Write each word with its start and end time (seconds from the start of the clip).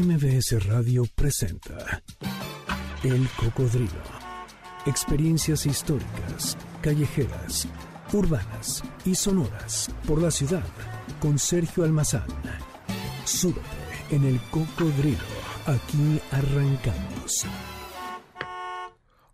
MBS 0.00 0.64
Radio 0.68 1.02
presenta 1.12 2.00
El 3.02 3.28
Cocodrilo. 3.30 4.00
Experiencias 4.86 5.66
históricas, 5.66 6.56
callejeras, 6.80 7.66
urbanas 8.12 8.84
y 9.04 9.16
sonoras 9.16 9.90
por 10.06 10.22
la 10.22 10.30
ciudad 10.30 10.62
con 11.18 11.36
Sergio 11.36 11.82
Almazán. 11.82 12.28
Súbete 13.24 13.60
en 14.10 14.24
El 14.24 14.40
Cocodrilo. 14.52 15.18
Aquí 15.66 16.20
arrancamos. 16.30 17.44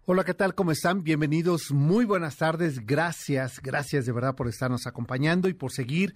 Hola, 0.06 0.24
¿qué 0.24 0.32
tal? 0.32 0.54
¿Cómo 0.54 0.70
están? 0.70 1.02
Bienvenidos. 1.02 1.72
Muy 1.72 2.06
buenas 2.06 2.38
tardes. 2.38 2.86
Gracias, 2.86 3.60
gracias 3.60 4.06
de 4.06 4.12
verdad 4.12 4.34
por 4.34 4.48
estarnos 4.48 4.86
acompañando 4.86 5.50
y 5.50 5.52
por 5.52 5.72
seguir 5.72 6.14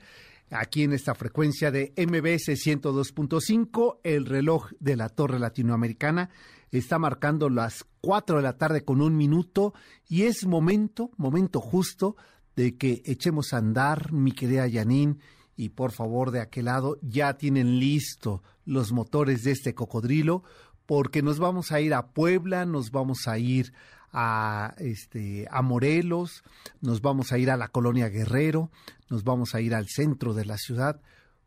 aquí 0.50 0.84
en 0.84 0.92
esta 0.92 1.14
frecuencia 1.14 1.70
de 1.70 1.92
MBS 1.96 2.48
102.5. 2.48 3.98
El 4.02 4.26
reloj 4.26 4.70
de 4.80 4.96
la 4.96 5.08
Torre 5.08 5.38
Latinoamericana 5.38 6.30
está 6.70 6.98
marcando 6.98 7.48
las 7.48 7.84
4 8.00 8.36
de 8.36 8.42
la 8.42 8.56
tarde 8.56 8.84
con 8.84 9.00
un 9.00 9.16
minuto 9.16 9.74
y 10.08 10.22
es 10.22 10.46
momento, 10.46 11.10
momento 11.16 11.60
justo 11.60 12.16
de 12.56 12.76
que 12.76 13.02
echemos 13.06 13.52
a 13.52 13.58
andar, 13.58 14.12
mi 14.12 14.32
querida 14.32 14.66
Yanin, 14.66 15.20
y 15.56 15.70
por 15.70 15.92
favor 15.92 16.30
de 16.30 16.40
aquel 16.40 16.66
lado 16.66 16.98
ya 17.02 17.36
tienen 17.36 17.80
listo 17.80 18.42
los 18.64 18.92
motores 18.92 19.42
de 19.42 19.52
este 19.52 19.74
cocodrilo 19.74 20.44
porque 20.86 21.20
nos 21.20 21.38
vamos 21.38 21.70
a 21.72 21.80
ir 21.80 21.92
a 21.92 22.08
Puebla, 22.08 22.64
nos 22.64 22.90
vamos 22.90 23.28
a 23.28 23.38
ir 23.38 23.74
a, 24.12 24.74
este, 24.78 25.46
a 25.50 25.60
Morelos, 25.60 26.42
nos 26.80 27.02
vamos 27.02 27.30
a 27.32 27.38
ir 27.38 27.50
a 27.50 27.56
la 27.56 27.68
colonia 27.68 28.08
Guerrero, 28.08 28.70
nos 29.10 29.24
vamos 29.24 29.54
a 29.54 29.60
ir 29.60 29.74
al 29.74 29.86
centro 29.88 30.34
de 30.34 30.44
la 30.44 30.56
ciudad, 30.56 31.00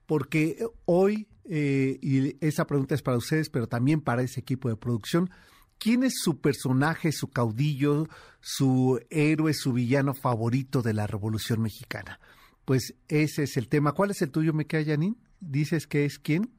porque 0.05 0.57
hoy, 0.85 1.27
eh, 1.45 1.97
y 2.01 2.35
esa 2.45 2.65
pregunta 2.65 2.95
es 2.95 3.01
para 3.01 3.17
ustedes, 3.17 3.49
pero 3.49 3.67
también 3.67 4.01
para 4.01 4.23
ese 4.23 4.39
equipo 4.39 4.69
de 4.69 4.75
producción, 4.75 5.29
¿quién 5.77 6.03
es 6.03 6.13
su 6.21 6.39
personaje, 6.39 7.11
su 7.11 7.29
caudillo, 7.29 8.07
su 8.39 8.99
héroe, 9.09 9.53
su 9.53 9.73
villano 9.73 10.13
favorito 10.13 10.81
de 10.81 10.93
la 10.93 11.07
Revolución 11.07 11.61
Mexicana? 11.61 12.19
Pues 12.65 12.95
ese 13.07 13.43
es 13.43 13.57
el 13.57 13.67
tema. 13.67 13.93
¿Cuál 13.93 14.11
es 14.11 14.21
el 14.21 14.31
tuyo, 14.31 14.53
me 14.53 14.65
queda, 14.65 14.85
Janine? 14.85 15.15
¿Dices 15.39 15.87
que 15.87 16.05
es 16.05 16.19
quién? 16.19 16.51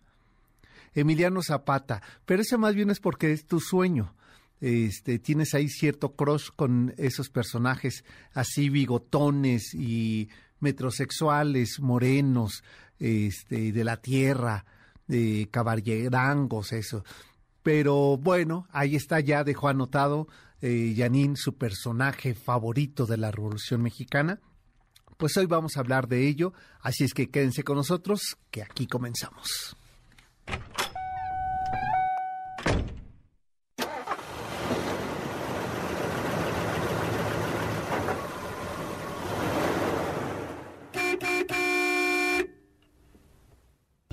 Emiliano 0.94 1.42
Zapata, 1.42 2.02
pero 2.26 2.42
ese 2.42 2.58
más 2.58 2.74
bien 2.74 2.90
es 2.90 3.00
porque 3.00 3.32
es 3.32 3.46
tu 3.46 3.60
sueño. 3.60 4.14
Este, 4.60 5.18
tienes 5.18 5.54
ahí 5.54 5.68
cierto 5.68 6.14
crush 6.14 6.50
con 6.54 6.94
esos 6.96 7.30
personajes 7.30 8.04
así 8.32 8.68
bigotones 8.68 9.74
y 9.74 10.28
metrosexuales, 10.62 11.80
morenos, 11.80 12.62
este, 12.98 13.72
de 13.72 13.84
la 13.84 13.96
tierra, 13.98 14.64
de 15.06 15.48
caballerangos, 15.50 16.72
eso. 16.72 17.04
Pero 17.62 18.16
bueno, 18.16 18.66
ahí 18.70 18.96
está, 18.96 19.20
ya 19.20 19.44
dejó 19.44 19.68
anotado 19.68 20.28
eh, 20.60 20.94
su 21.34 21.56
personaje 21.56 22.34
favorito 22.34 23.06
de 23.06 23.16
la 23.16 23.30
Revolución 23.30 23.82
Mexicana. 23.82 24.40
Pues 25.16 25.36
hoy 25.36 25.46
vamos 25.46 25.76
a 25.76 25.80
hablar 25.80 26.08
de 26.08 26.26
ello, 26.26 26.52
así 26.80 27.04
es 27.04 27.14
que 27.14 27.30
quédense 27.30 27.62
con 27.62 27.76
nosotros, 27.76 28.36
que 28.50 28.62
aquí 28.62 28.86
comenzamos. 28.86 29.76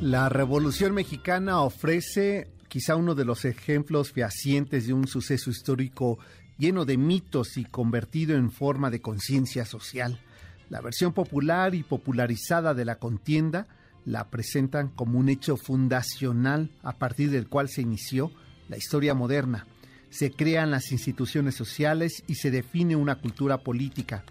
La 0.10 0.28
Revolución 0.28 0.96
Mexicana 0.96 1.62
ofrece 1.62 2.48
quizá 2.68 2.96
uno 2.96 3.14
de 3.14 3.26
los 3.26 3.46
ejemplos 3.46 4.12
fehacientes 4.12 4.88
de 4.88 4.94
un 4.94 5.08
suceso 5.08 5.52
histórico 5.52 6.18
lleno 6.58 6.84
de 6.86 6.98
mitos 6.98 7.58
y 7.58 7.66
convertido 7.66 8.36
en 8.36 8.50
forma 8.50 8.90
de 8.90 9.02
conciencia 9.02 9.66
social. 9.66 10.20
La 10.68 10.82
versión 10.82 11.14
popular 11.14 11.76
y 11.76 11.84
popularizada 11.84 12.74
de 12.74 12.86
la 12.86 12.96
contienda 12.96 13.68
la 14.04 14.32
presentan 14.32 14.88
como 14.88 15.20
un 15.20 15.30
hecho 15.30 15.58
fundacional 15.58 16.72
a 16.82 16.98
partir 16.98 17.30
del 17.30 17.48
cual 17.48 17.70
se 17.70 17.82
inició 17.82 18.32
la 18.68 18.78
historia 18.78 19.14
moderna. 19.14 19.68
Se 20.10 20.32
crean 20.32 20.72
las 20.72 20.92
instituciones 20.92 21.54
sociales 21.54 22.24
y 22.26 22.34
se 22.34 22.50
define 22.50 22.96
una 22.96 23.22
cultura 23.22 23.60
política. 23.60 24.24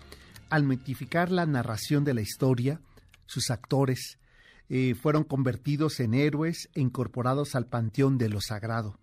Al 0.51 0.65
mitificar 0.65 1.31
la 1.31 1.47
narración 1.47 2.03
de 2.03 2.15
la 2.15 2.21
historia, 2.21 2.81
sus 3.27 3.53
actores, 3.53 4.19
eh, 4.69 4.95
fueron 4.95 5.25
convertidos 5.25 6.01
en 6.01 6.15
héroes 6.15 6.69
e 6.75 6.81
incorporados 6.81 7.55
al 7.55 7.67
panteón 7.67 8.19
de 8.19 8.29
lo 8.29 8.41
sagrado. 8.41 8.99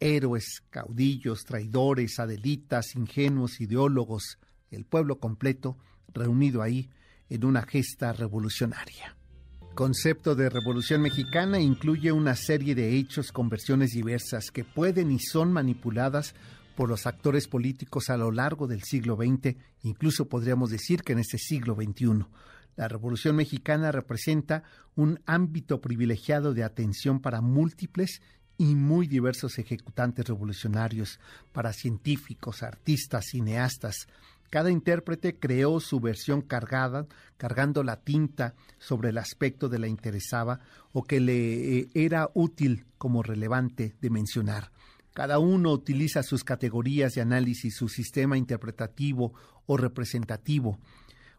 Héroes, 0.00 0.62
caudillos, 0.70 1.44
traidores, 1.44 2.18
adelitas, 2.18 2.94
ingenuos, 2.94 3.60
ideólogos, 3.60 4.38
el 4.70 4.84
pueblo 4.84 5.18
completo 5.18 5.76
reunido 6.12 6.62
ahí 6.62 6.90
en 7.28 7.44
una 7.44 7.62
gesta 7.62 8.12
revolucionaria. 8.12 9.16
Concepto 9.74 10.34
de 10.34 10.50
revolución 10.50 11.00
mexicana 11.00 11.58
incluye 11.58 12.12
una 12.12 12.36
serie 12.36 12.74
de 12.74 12.96
hechos 12.96 13.32
con 13.32 13.48
versiones 13.48 13.92
diversas 13.92 14.50
que 14.50 14.64
pueden 14.64 15.10
y 15.10 15.18
son 15.18 15.50
manipuladas 15.50 16.34
por 16.76 16.90
los 16.90 17.06
actores 17.06 17.48
políticos 17.48 18.10
a 18.10 18.18
lo 18.18 18.30
largo 18.30 18.66
del 18.66 18.82
siglo 18.82 19.16
XX, 19.16 19.56
incluso 19.82 20.28
podríamos 20.28 20.70
decir 20.70 21.02
que 21.02 21.12
en 21.12 21.20
este 21.20 21.38
siglo 21.38 21.74
XXI. 21.74 22.26
La 22.76 22.88
Revolución 22.88 23.36
Mexicana 23.36 23.92
representa 23.92 24.62
un 24.94 25.20
ámbito 25.26 25.80
privilegiado 25.80 26.54
de 26.54 26.64
atención 26.64 27.20
para 27.20 27.40
múltiples 27.40 28.22
y 28.56 28.74
muy 28.74 29.06
diversos 29.06 29.58
ejecutantes 29.58 30.26
revolucionarios, 30.26 31.18
para 31.52 31.72
científicos, 31.72 32.62
artistas, 32.62 33.26
cineastas. 33.26 34.06
Cada 34.50 34.70
intérprete 34.70 35.38
creó 35.38 35.80
su 35.80 35.98
versión 36.00 36.42
cargada, 36.42 37.06
cargando 37.38 37.82
la 37.82 37.96
tinta 37.96 38.54
sobre 38.78 39.10
el 39.10 39.18
aspecto 39.18 39.68
de 39.68 39.78
la 39.78 39.88
interesaba 39.88 40.60
o 40.92 41.04
que 41.04 41.20
le 41.20 41.78
eh, 41.78 41.88
era 41.94 42.30
útil 42.34 42.84
como 42.98 43.22
relevante 43.22 43.96
de 44.00 44.10
mencionar. 44.10 44.70
Cada 45.14 45.38
uno 45.38 45.72
utiliza 45.72 46.22
sus 46.22 46.44
categorías 46.44 47.14
de 47.14 47.20
análisis, 47.20 47.76
su 47.76 47.88
sistema 47.88 48.38
interpretativo 48.38 49.34
o 49.66 49.76
representativo 49.76 50.78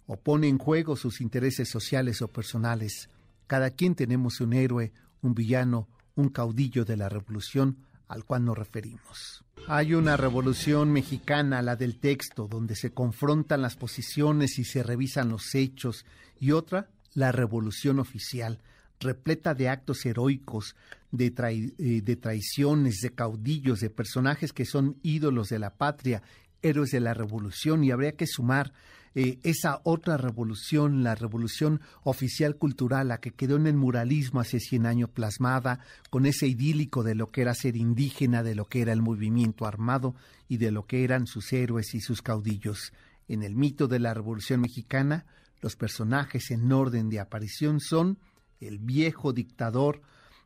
o 0.05 0.17
pone 0.17 0.47
en 0.47 0.57
juego 0.57 0.95
sus 0.95 1.21
intereses 1.21 1.69
sociales 1.69 2.21
o 2.21 2.27
personales. 2.27 3.09
Cada 3.47 3.71
quien 3.71 3.95
tenemos 3.95 4.41
un 4.41 4.53
héroe, 4.53 4.91
un 5.21 5.33
villano, 5.33 5.87
un 6.15 6.29
caudillo 6.29 6.85
de 6.85 6.97
la 6.97 7.09
revolución 7.09 7.77
al 8.07 8.25
cual 8.25 8.45
nos 8.45 8.57
referimos. 8.57 9.43
Hay 9.67 9.93
una 9.93 10.17
revolución 10.17 10.91
mexicana, 10.91 11.61
la 11.61 11.75
del 11.75 11.99
texto, 11.99 12.47
donde 12.47 12.75
se 12.75 12.91
confrontan 12.91 13.61
las 13.61 13.75
posiciones 13.75 14.59
y 14.59 14.65
se 14.65 14.83
revisan 14.83 15.29
los 15.29 15.55
hechos, 15.55 16.05
y 16.39 16.51
otra, 16.51 16.89
la 17.13 17.31
revolución 17.31 17.99
oficial, 17.99 18.59
repleta 18.99 19.53
de 19.53 19.69
actos 19.69 20.05
heroicos, 20.05 20.75
de, 21.11 21.33
eh, 21.77 22.01
de 22.01 22.15
traiciones, 22.15 22.99
de 23.01 23.11
caudillos, 23.11 23.79
de 23.79 23.89
personajes 23.89 24.51
que 24.51 24.65
son 24.65 24.97
ídolos 25.01 25.49
de 25.49 25.59
la 25.59 25.75
patria, 25.75 26.21
héroes 26.61 26.91
de 26.91 26.99
la 26.99 27.13
revolución, 27.13 27.83
y 27.83 27.91
habría 27.91 28.13
que 28.13 28.27
sumar 28.27 28.73
eh, 29.15 29.39
esa 29.43 29.79
otra 29.83 30.17
revolución, 30.17 31.03
la 31.03 31.13
revolución 31.13 31.81
oficial 32.03 32.55
cultural, 32.55 33.09
la 33.09 33.19
que 33.19 33.31
quedó 33.31 33.57
en 33.57 33.67
el 33.67 33.75
muralismo 33.75 34.39
hace 34.39 34.59
100 34.59 34.85
años 34.87 35.09
plasmada, 35.09 35.79
con 36.09 36.25
ese 36.25 36.47
idílico 36.47 37.03
de 37.03 37.13
lo 37.13 37.27
que 37.27 37.41
era 37.41 37.53
ser 37.53 37.75
indígena, 37.75 38.41
de 38.41 38.55
lo 38.55 38.65
que 38.65 38.81
era 38.81 38.91
el 38.91 39.01
movimiento 39.01 39.67
armado 39.67 40.15
y 40.47 40.57
de 40.57 40.71
lo 40.71 40.87
que 40.87 41.03
eran 41.03 41.27
sus 41.27 41.53
héroes 41.53 41.93
y 41.93 41.99
sus 41.99 42.21
caudillos. 42.21 42.91
En 43.27 43.43
el 43.43 43.55
mito 43.55 43.87
de 43.87 43.99
la 43.99 44.13
Revolución 44.13 44.61
Mexicana, 44.61 45.25
los 45.61 45.75
personajes 45.75 46.51
en 46.51 46.71
orden 46.71 47.09
de 47.09 47.19
aparición 47.19 47.79
son 47.79 48.17
el 48.59 48.79
viejo 48.79 49.31
dictador 49.31 50.01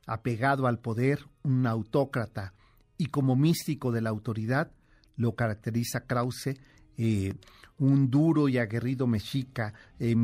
apegado 0.06 0.68
al 0.68 0.80
poder, 0.80 1.26
un 1.44 1.66
autócrata, 1.68 2.54
y 2.98 3.08
como 3.08 3.36
místico 3.36 3.92
de 3.92 4.02
la 4.02 4.10
autoridad, 4.10 4.72
lo 5.16 5.36
caracteriza 5.36 6.02
Krause 6.02 6.56
eh, 6.98 7.34
un 7.80 8.10
duro 8.10 8.50
y 8.50 8.58
aguerrido 8.58 9.08
mexica, 9.08 9.74
eh, 10.00 10.16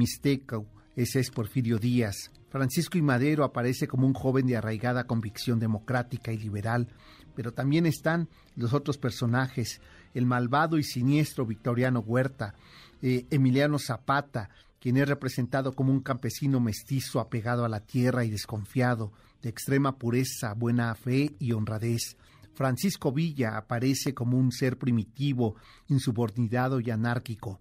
ese 0.95 1.19
es 1.19 1.29
Porfirio 1.31 1.77
Díaz. 1.77 2.31
Francisco 2.49 2.97
y 2.97 3.01
Madero 3.01 3.43
aparece 3.43 3.87
como 3.87 4.05
un 4.05 4.13
joven 4.13 4.45
de 4.45 4.57
arraigada 4.57 5.05
convicción 5.05 5.59
democrática 5.59 6.31
y 6.31 6.37
liberal, 6.37 6.87
pero 7.35 7.51
también 7.51 7.87
están 7.87 8.29
los 8.55 8.73
otros 8.73 8.99
personajes, 8.99 9.81
el 10.13 10.27
malvado 10.27 10.77
y 10.77 10.83
siniestro 10.83 11.47
Victoriano 11.47 12.01
Huerta, 12.01 12.53
eh, 13.01 13.25
Emiliano 13.31 13.79
Zapata, 13.79 14.49
quien 14.79 14.97
es 14.97 15.07
representado 15.07 15.73
como 15.73 15.91
un 15.91 16.01
campesino 16.01 16.59
mestizo 16.59 17.19
apegado 17.19 17.65
a 17.65 17.69
la 17.69 17.79
tierra 17.79 18.23
y 18.23 18.29
desconfiado, 18.29 19.11
de 19.41 19.49
extrema 19.49 19.97
pureza, 19.97 20.53
buena 20.53 20.93
fe 20.93 21.35
y 21.39 21.53
honradez. 21.53 22.17
Francisco 22.53 23.11
Villa 23.11 23.57
aparece 23.57 24.13
como 24.13 24.38
un 24.38 24.51
ser 24.51 24.77
primitivo, 24.77 25.55
insubordinado 25.88 26.79
y 26.79 26.91
anárquico, 26.91 27.59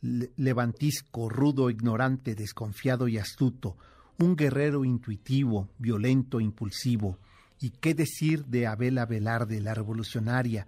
levantisco, 0.00 1.28
rudo, 1.28 1.68
ignorante, 1.68 2.34
desconfiado 2.34 3.08
y 3.08 3.18
astuto, 3.18 3.76
un 4.18 4.36
guerrero 4.36 4.84
intuitivo, 4.84 5.68
violento, 5.78 6.40
impulsivo. 6.40 7.18
¿Y 7.60 7.70
qué 7.70 7.94
decir 7.94 8.46
de 8.46 8.66
Abela 8.66 9.04
Velarde, 9.04 9.60
la 9.60 9.74
revolucionaria, 9.74 10.66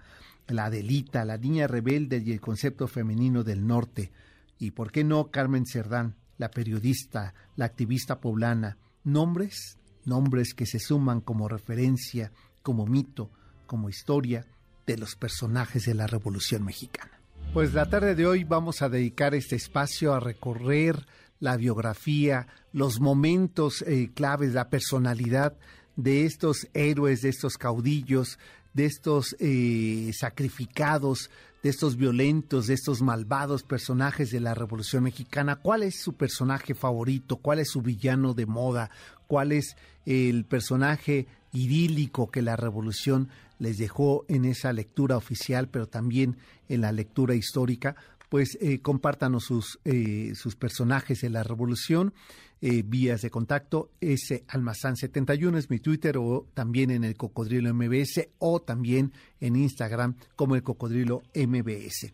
la 0.49 0.67
Adelita, 0.67 1.25
la 1.25 1.39
niña 1.39 1.67
rebelde 1.67 2.23
y 2.25 2.33
el 2.33 2.41
concepto 2.41 2.89
femenino 2.89 3.45
del 3.45 3.67
norte? 3.67 4.11
¿Y 4.59 4.73
por 4.73 4.91
qué 4.91 5.05
no 5.05 5.31
Carmen 5.31 5.67
Cerdán, 5.67 6.17
la 6.37 6.51
periodista, 6.51 7.35
la 7.57 7.65
activista 7.65 8.21
poblana? 8.21 8.77
Nombres, 9.05 9.79
nombres 10.05 10.53
que 10.55 10.67
se 10.67 10.79
suman 10.79 11.21
como 11.21 11.49
referencia, 11.49 12.33
como 12.63 12.87
mito, 12.87 13.31
como 13.73 13.89
historia 13.89 14.45
de 14.87 14.99
los 14.99 15.17
personajes 15.17 15.87
de 15.87 15.95
la 15.95 16.07
Revolución 16.07 16.63
Mexicana. 16.63 17.19
Pues 17.55 17.73
la 17.73 17.89
tarde 17.89 18.15
de 18.15 18.27
hoy 18.27 18.45
vamos 18.45 18.83
a 18.83 18.91
dedicar 18.91 19.35
este 19.35 19.57
espacio 19.57 20.13
a 20.13 20.21
recorrer 20.21 21.07
la 21.41 21.57
biografía, 21.57 22.49
los 22.75 23.01
momentos 23.01 23.81
eh, 23.81 24.11
claves, 24.13 24.53
la 24.53 24.69
personalidad 24.69 25.57
de 25.97 26.27
estos 26.27 26.69
héroes, 26.75 27.23
de 27.23 27.31
estos 27.31 27.57
caudillos, 27.57 28.39
de 28.75 28.85
estos 28.85 29.37
eh, 29.41 30.11
sacrificados, 30.13 31.31
de 31.63 31.71
estos 31.71 31.97
violentos, 31.97 32.67
de 32.67 32.75
estos 32.75 33.01
malvados 33.01 33.63
personajes 33.63 34.31
de 34.31 34.41
la 34.41 34.53
Revolución 34.53 35.05
Mexicana. 35.05 35.57
¿Cuál 35.57 35.83
es 35.83 35.99
su 35.99 36.13
personaje 36.13 36.75
favorito? 36.75 37.39
¿Cuál 37.39 37.61
es 37.61 37.71
su 37.71 37.81
villano 37.81 38.35
de 38.35 38.45
moda? 38.45 38.91
¿Cuál 39.27 39.53
es 39.53 39.77
el 40.05 40.45
personaje 40.45 41.27
idílico 41.53 42.31
que 42.31 42.43
la 42.43 42.57
Revolución 42.57 43.29
les 43.63 43.79
dejó 43.79 44.25
en 44.27 44.45
esa 44.45 44.73
lectura 44.73 45.17
oficial, 45.17 45.69
pero 45.69 45.87
también 45.87 46.37
en 46.69 46.81
la 46.81 46.91
lectura 46.91 47.37
histórica? 47.37 47.95
Pues 48.29 48.59
eh, 48.61 48.81
compártanos 48.81 49.45
sus, 49.45 49.79
eh, 49.85 50.33
sus 50.35 50.57
personajes 50.57 51.21
de 51.21 51.31
la 51.31 51.45
Revolución 51.45 52.13
eh, 52.61 52.83
vías 52.85 53.23
de 53.23 53.31
contacto. 53.31 53.93
ese 54.01 54.45
Almazán 54.49 54.97
71 54.97 55.59
es 55.59 55.71
mi 55.71 55.79
Twitter 55.79 56.17
o 56.19 56.49
también 56.55 56.91
en 56.91 57.05
el 57.05 57.17
Cocodrilo 57.17 57.73
MBS 57.73 58.31
o 58.39 58.61
también 58.61 59.13
en 59.39 59.55
Instagram 59.55 60.17
como 60.35 60.57
el 60.57 60.65
Cocodrilo 60.65 61.23
MBS. 61.33 62.13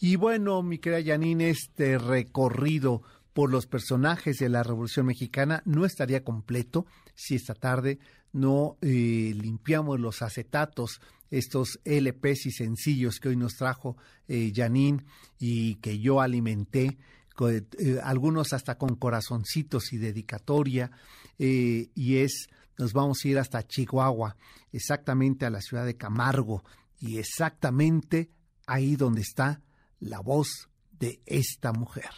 Y 0.00 0.16
bueno, 0.16 0.62
mi 0.62 0.78
querida 0.78 1.12
Janine, 1.12 1.48
este 1.48 1.96
recorrido 1.96 3.02
por 3.32 3.50
los 3.50 3.66
personajes 3.66 4.36
de 4.36 4.50
la 4.50 4.62
Revolución 4.62 5.06
Mexicana 5.06 5.62
no 5.64 5.86
estaría 5.86 6.24
completo 6.24 6.84
si 7.14 7.36
esta 7.36 7.54
tarde 7.54 7.98
no 8.32 8.76
eh, 8.80 9.32
limpiamos 9.34 10.00
los 10.00 10.22
acetatos, 10.22 11.00
estos 11.30 11.80
LPs 11.84 12.46
y 12.46 12.50
sencillos 12.50 13.20
que 13.20 13.28
hoy 13.28 13.36
nos 13.36 13.54
trajo 13.54 13.96
eh, 14.28 14.52
Janine 14.54 15.04
y 15.38 15.76
que 15.76 15.98
yo 15.98 16.20
alimenté 16.20 16.98
eh, 17.48 17.98
algunos 18.02 18.52
hasta 18.52 18.76
con 18.76 18.96
corazoncitos 18.96 19.92
y 19.92 19.98
dedicatoria, 19.98 20.90
eh, 21.38 21.90
y 21.94 22.16
es, 22.18 22.48
nos 22.78 22.92
vamos 22.92 23.24
a 23.24 23.28
ir 23.28 23.38
hasta 23.38 23.66
Chihuahua, 23.66 24.36
exactamente 24.72 25.46
a 25.46 25.50
la 25.50 25.60
ciudad 25.60 25.86
de 25.86 25.96
Camargo, 25.96 26.62
y 26.98 27.18
exactamente 27.18 28.30
ahí 28.66 28.96
donde 28.96 29.22
está 29.22 29.62
la 30.00 30.20
voz 30.20 30.68
de 30.92 31.22
esta 31.24 31.72
mujer. 31.72 32.10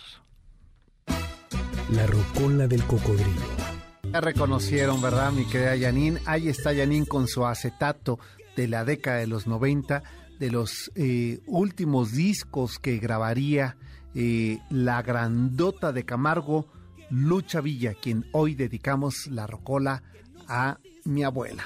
La 1.93 2.07
rocola 2.07 2.67
del 2.67 2.83
cocodrilo. 2.85 3.72
Ya 4.13 4.21
reconocieron, 4.21 5.01
¿verdad, 5.01 5.33
mi 5.33 5.47
querida 5.47 5.75
Yanin? 5.75 6.19
Ahí 6.27 6.51
está 6.51 6.75
Yanin 6.75 7.07
con 7.07 7.29
su 7.29 7.47
acetato 7.47 8.19
de 8.57 8.69
la 8.69 8.85
década 8.85 9.17
de 9.17 9.27
los 9.27 9.47
90, 9.47 10.03
de 10.39 10.51
los 10.51 10.93
eh, 10.97 11.41
últimos 11.47 12.13
discos 12.13 12.79
que 12.79 12.99
grabaría 12.99 13.79
eh, 14.15 14.59
la 14.69 15.01
grandota 15.01 15.93
de 15.93 16.05
Camargo, 16.05 16.67
Lucha 17.09 17.63
Villa, 17.63 17.95
quien 17.95 18.27
hoy 18.33 18.55
dedicamos 18.55 19.29
la 19.29 19.47
rocola 19.47 20.03
a 20.47 20.77
mi 21.05 21.25
abuela. 21.25 21.65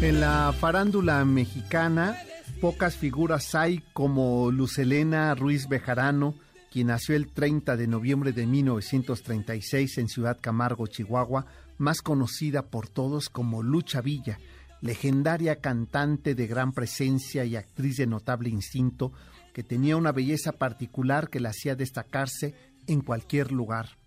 En 0.00 0.20
la 0.20 0.54
farándula 0.56 1.24
mexicana, 1.24 2.16
pocas 2.60 2.96
figuras 2.96 3.56
hay 3.56 3.82
como 3.94 4.52
Lucelena 4.52 5.34
Ruiz 5.34 5.68
Bejarano, 5.68 6.36
quien 6.70 6.88
nació 6.88 7.16
el 7.16 7.32
30 7.32 7.76
de 7.76 7.86
noviembre 7.86 8.32
de 8.32 8.46
1936 8.46 9.98
en 9.98 10.08
Ciudad 10.08 10.38
Camargo, 10.40 10.86
Chihuahua, 10.86 11.46
más 11.78 12.02
conocida 12.02 12.66
por 12.66 12.88
todos 12.88 13.28
como 13.28 13.62
Lucha 13.62 14.00
Villa, 14.00 14.38
legendaria 14.80 15.60
cantante 15.60 16.34
de 16.34 16.46
gran 16.46 16.72
presencia 16.72 17.44
y 17.44 17.56
actriz 17.56 17.96
de 17.96 18.06
notable 18.06 18.50
instinto, 18.50 19.12
que 19.52 19.62
tenía 19.62 19.96
una 19.96 20.12
belleza 20.12 20.52
particular 20.52 21.30
que 21.30 21.40
la 21.40 21.50
hacía 21.50 21.74
destacarse 21.74 22.54
en 22.86 23.00
cualquier 23.00 23.50
lugar. 23.52 23.98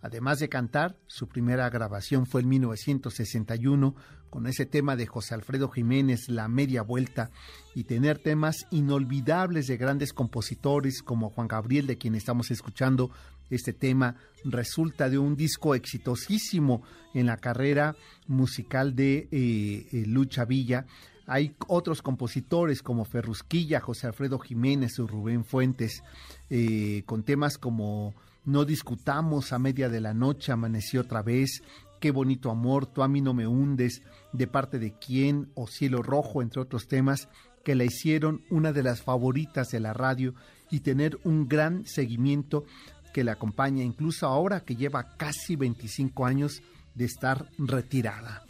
Además 0.00 0.40
de 0.40 0.48
cantar, 0.48 0.96
su 1.06 1.28
primera 1.28 1.70
grabación 1.70 2.26
fue 2.26 2.42
en 2.42 2.48
1961 2.48 3.94
con 4.32 4.46
ese 4.46 4.64
tema 4.64 4.96
de 4.96 5.06
José 5.06 5.34
Alfredo 5.34 5.68
Jiménez, 5.68 6.30
La 6.30 6.48
Media 6.48 6.80
Vuelta, 6.80 7.30
y 7.74 7.84
tener 7.84 8.18
temas 8.18 8.66
inolvidables 8.70 9.66
de 9.66 9.76
grandes 9.76 10.14
compositores 10.14 11.02
como 11.02 11.28
Juan 11.28 11.48
Gabriel, 11.48 11.86
de 11.86 11.98
quien 11.98 12.14
estamos 12.14 12.50
escuchando 12.50 13.10
este 13.50 13.74
tema, 13.74 14.16
resulta 14.42 15.10
de 15.10 15.18
un 15.18 15.36
disco 15.36 15.74
exitosísimo 15.74 16.82
en 17.12 17.26
la 17.26 17.36
carrera 17.36 17.94
musical 18.26 18.96
de 18.96 19.28
eh, 19.30 19.86
eh, 19.92 20.04
Lucha 20.06 20.46
Villa, 20.46 20.86
hay 21.26 21.54
otros 21.68 22.00
compositores 22.00 22.82
como 22.82 23.04
Ferrusquilla, 23.04 23.80
José 23.80 24.06
Alfredo 24.06 24.38
Jiménez 24.38 24.98
o 24.98 25.06
Rubén 25.06 25.44
Fuentes, 25.44 26.02
eh, 26.48 27.02
con 27.04 27.22
temas 27.22 27.58
como 27.58 28.14
No 28.46 28.64
discutamos 28.64 29.52
a 29.52 29.58
media 29.58 29.90
de 29.90 30.00
la 30.00 30.14
noche, 30.14 30.52
amaneció 30.52 31.02
otra 31.02 31.20
vez, 31.20 31.62
Qué 32.02 32.10
bonito 32.10 32.50
amor, 32.50 32.86
tú 32.86 33.04
a 33.04 33.08
mí 33.08 33.20
no 33.20 33.32
me 33.32 33.46
hundes, 33.46 34.02
de 34.32 34.46
parte 34.46 34.78
de 34.78 34.92
quién 34.92 35.50
o 35.54 35.66
Cielo 35.66 36.02
Rojo, 36.02 36.42
entre 36.42 36.60
otros 36.60 36.88
temas, 36.88 37.28
que 37.64 37.74
la 37.74 37.84
hicieron 37.84 38.42
una 38.50 38.72
de 38.72 38.82
las 38.82 39.02
favoritas 39.02 39.70
de 39.70 39.80
la 39.80 39.92
radio 39.92 40.34
y 40.70 40.80
tener 40.80 41.18
un 41.24 41.48
gran 41.48 41.86
seguimiento 41.86 42.64
que 43.12 43.24
la 43.24 43.32
acompaña 43.32 43.84
incluso 43.84 44.26
ahora 44.26 44.60
que 44.60 44.74
lleva 44.74 45.16
casi 45.16 45.54
25 45.54 46.24
años 46.24 46.62
de 46.94 47.04
estar 47.04 47.46
retirada. 47.58 48.44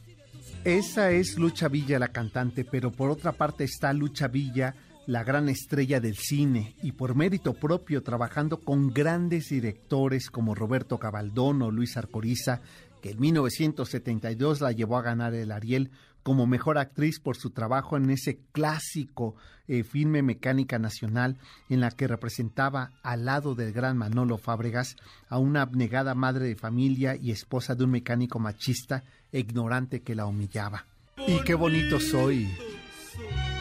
Esa 0.65 1.11
es 1.11 1.39
Lucha 1.39 1.69
Villa 1.69 1.99
la 1.99 2.09
cantante, 2.09 2.65
pero 2.65 2.93
por 2.93 3.11
otra 3.11 3.33
parte 3.33 3.65
está 3.65 3.93
Lucha 3.93 4.29
Villa, 4.29 4.77
la 5.07 5.25
gran 5.25 5.49
estrella 5.49 6.01
del 6.01 6.17
cine, 6.17 6.77
y 6.83 6.93
por 6.93 7.17
mérito 7.17 7.55
propio 7.55 8.05
trabajando 8.05 8.61
con 8.61 8.93
grandes 8.93 9.49
directores 9.49 10.31
como 10.31 10.55
Roberto 10.55 10.99
Cabaldón 10.99 11.63
o 11.63 11.73
Luis 11.73 11.97
Arcoriza, 11.97 12.61
que 13.03 13.11
en 13.11 13.21
1972 13.21 14.63
la 14.63 14.73
llevó 14.73 14.97
a 14.97 15.03
ganar 15.03 15.35
el 15.35 15.53
Ariel 15.53 15.91
como 16.23 16.47
mejor 16.47 16.79
actriz 16.79 17.19
por 17.19 17.37
su 17.37 17.51
trabajo 17.51 17.97
en 17.97 18.09
ese 18.11 18.39
clásico 18.53 19.35
eh, 19.67 19.83
filme 19.83 20.23
Mecánica 20.23 20.79
Nacional, 20.79 21.37
en 21.69 21.81
la 21.81 21.91
que 21.91 22.07
representaba 22.07 22.93
al 23.03 23.25
lado 23.25 23.55
del 23.55 23.73
gran 23.73 23.99
Manolo 23.99 24.39
Fábregas 24.39 24.97
a 25.29 25.39
una 25.39 25.63
abnegada 25.63 26.15
madre 26.15 26.47
de 26.47 26.57
familia 26.57 27.17
y 27.17 27.33
esposa 27.33 27.75
de 27.75 27.85
un 27.85 27.91
mecánico 27.91 28.39
machista 28.39 29.03
e 29.33 29.41
ignorante 29.41 30.03
que 30.03 30.15
la 30.15 30.27
humillaba. 30.27 30.87
Y 31.27 31.41
qué 31.41 31.55
bonito 31.55 31.99
soy. 31.99 32.49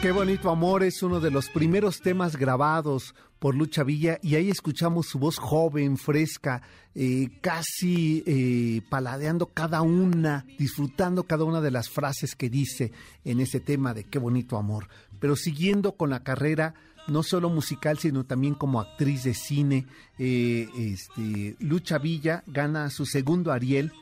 Qué 0.02 0.10
bonito 0.10 0.50
amor 0.50 0.82
es 0.82 1.00
uno 1.04 1.20
de 1.20 1.30
los 1.30 1.48
primeros 1.48 2.00
temas 2.00 2.34
grabados 2.34 3.14
por 3.38 3.54
Lucha 3.54 3.84
Villa 3.84 4.18
y 4.20 4.34
ahí 4.34 4.50
escuchamos 4.50 5.06
su 5.06 5.20
voz 5.20 5.38
joven, 5.38 5.96
fresca, 5.96 6.60
eh, 6.96 7.28
casi 7.40 8.24
eh, 8.26 8.82
paladeando 8.90 9.46
cada 9.46 9.80
una, 9.82 10.44
disfrutando 10.58 11.22
cada 11.22 11.44
una 11.44 11.60
de 11.60 11.70
las 11.70 11.88
frases 11.88 12.34
que 12.34 12.50
dice 12.50 12.90
en 13.24 13.38
ese 13.38 13.60
tema 13.60 13.94
de 13.94 14.02
qué 14.02 14.18
bonito 14.18 14.56
amor. 14.56 14.88
Pero 15.20 15.36
siguiendo 15.36 15.92
con 15.92 16.10
la 16.10 16.24
carrera 16.24 16.74
no 17.06 17.22
solo 17.22 17.48
musical, 17.48 17.96
sino 17.96 18.24
también 18.24 18.54
como 18.54 18.80
actriz 18.80 19.22
de 19.22 19.34
cine, 19.34 19.86
eh, 20.18 20.68
este, 20.74 21.54
Lucha 21.60 21.98
Villa 21.98 22.42
gana 22.48 22.90
su 22.90 23.06
segundo 23.06 23.52
Ariel 23.52 23.92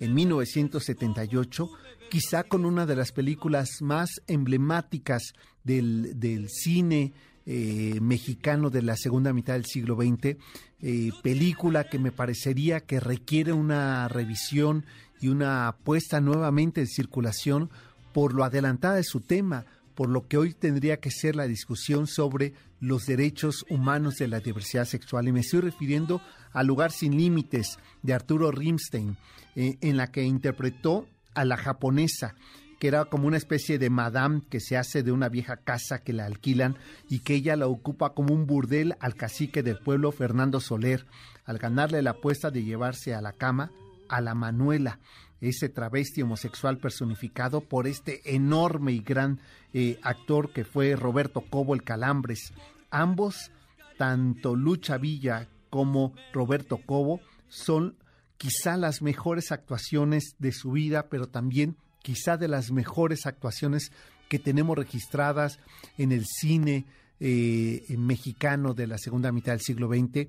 en 0.00 0.14
1978 0.14 1.70
quizá 2.10 2.42
con 2.42 2.64
una 2.64 2.86
de 2.86 2.96
las 2.96 3.12
películas 3.12 3.80
más 3.80 4.20
emblemáticas 4.26 5.32
del, 5.62 6.48
cine 6.48 7.12
eh, 7.46 7.98
mexicano 8.02 8.68
de 8.68 8.82
la 8.82 8.96
segunda 8.96 9.32
mitad 9.32 9.54
del 9.54 9.64
siglo 9.64 9.96
XX, 9.96 10.36
eh, 10.80 11.10
película 11.22 11.84
que 11.84 11.98
me 11.98 12.10
parecería 12.10 12.80
que 12.80 13.00
requiere 13.00 13.52
una 13.52 14.08
revisión 14.08 14.84
y 15.20 15.28
una 15.28 15.76
puesta 15.84 16.20
nuevamente 16.20 16.80
en 16.80 16.88
circulación 16.88 17.70
por 18.12 18.34
lo 18.34 18.42
adelantada 18.42 18.96
de 18.96 19.04
su 19.04 19.20
tema, 19.20 19.66
por 19.94 20.08
lo 20.08 20.26
que 20.26 20.36
hoy 20.36 20.52
tendría 20.52 20.98
que 20.98 21.10
ser 21.10 21.36
la 21.36 21.46
discusión 21.46 22.06
sobre 22.06 22.54
los 22.80 23.06
derechos 23.06 23.64
humanos 23.68 24.16
de 24.16 24.28
la 24.28 24.40
diversidad 24.40 24.86
sexual. 24.86 25.28
Y 25.28 25.32
me 25.32 25.40
estoy 25.40 25.60
refiriendo 25.60 26.20
a 26.52 26.62
Lugar 26.62 26.90
sin 26.90 27.16
Límites 27.16 27.78
de 28.02 28.14
Arturo 28.14 28.50
Rimstein, 28.50 29.16
eh, 29.54 29.76
en 29.80 29.96
la 29.96 30.10
que 30.10 30.24
interpretó 30.24 31.06
a 31.34 31.44
la 31.44 31.56
japonesa, 31.56 32.34
que 32.78 32.88
era 32.88 33.04
como 33.04 33.26
una 33.26 33.36
especie 33.36 33.78
de 33.78 33.90
madame 33.90 34.40
que 34.48 34.58
se 34.58 34.76
hace 34.76 35.02
de 35.02 35.12
una 35.12 35.28
vieja 35.28 35.58
casa 35.58 36.02
que 36.02 36.14
la 36.14 36.24
alquilan 36.24 36.76
y 37.08 37.20
que 37.20 37.34
ella 37.34 37.54
la 37.54 37.66
ocupa 37.66 38.14
como 38.14 38.34
un 38.34 38.46
burdel 38.46 38.96
al 39.00 39.14
cacique 39.14 39.62
del 39.62 39.78
pueblo 39.78 40.12
Fernando 40.12 40.60
Soler, 40.60 41.06
al 41.44 41.58
ganarle 41.58 42.00
la 42.00 42.12
apuesta 42.12 42.50
de 42.50 42.64
llevarse 42.64 43.14
a 43.14 43.20
la 43.20 43.32
cama 43.32 43.70
a 44.08 44.20
la 44.20 44.34
Manuela, 44.34 44.98
ese 45.40 45.68
travesti 45.68 46.22
homosexual 46.22 46.78
personificado 46.78 47.62
por 47.62 47.86
este 47.86 48.34
enorme 48.34 48.92
y 48.92 49.00
gran 49.00 49.40
eh, 49.72 49.98
actor 50.02 50.52
que 50.52 50.64
fue 50.64 50.96
Roberto 50.96 51.42
Cobo 51.42 51.74
el 51.74 51.82
Calambres. 51.82 52.52
Ambos, 52.90 53.50
tanto 53.96 54.54
Lucha 54.54 54.98
Villa 54.98 55.48
como 55.70 56.14
Roberto 56.32 56.78
Cobo, 56.84 57.20
son 57.48 57.96
quizá 58.36 58.76
las 58.76 59.02
mejores 59.02 59.52
actuaciones 59.52 60.34
de 60.38 60.52
su 60.52 60.72
vida, 60.72 61.08
pero 61.08 61.26
también 61.28 61.76
quizá 62.02 62.36
de 62.36 62.48
las 62.48 62.70
mejores 62.70 63.26
actuaciones 63.26 63.92
que 64.28 64.38
tenemos 64.38 64.76
registradas 64.78 65.58
en 65.98 66.12
el 66.12 66.24
cine 66.24 66.86
eh, 67.18 67.84
mexicano 67.98 68.74
de 68.74 68.86
la 68.86 68.96
segunda 68.96 69.32
mitad 69.32 69.52
del 69.52 69.60
siglo 69.60 69.88
XX. 69.88 70.28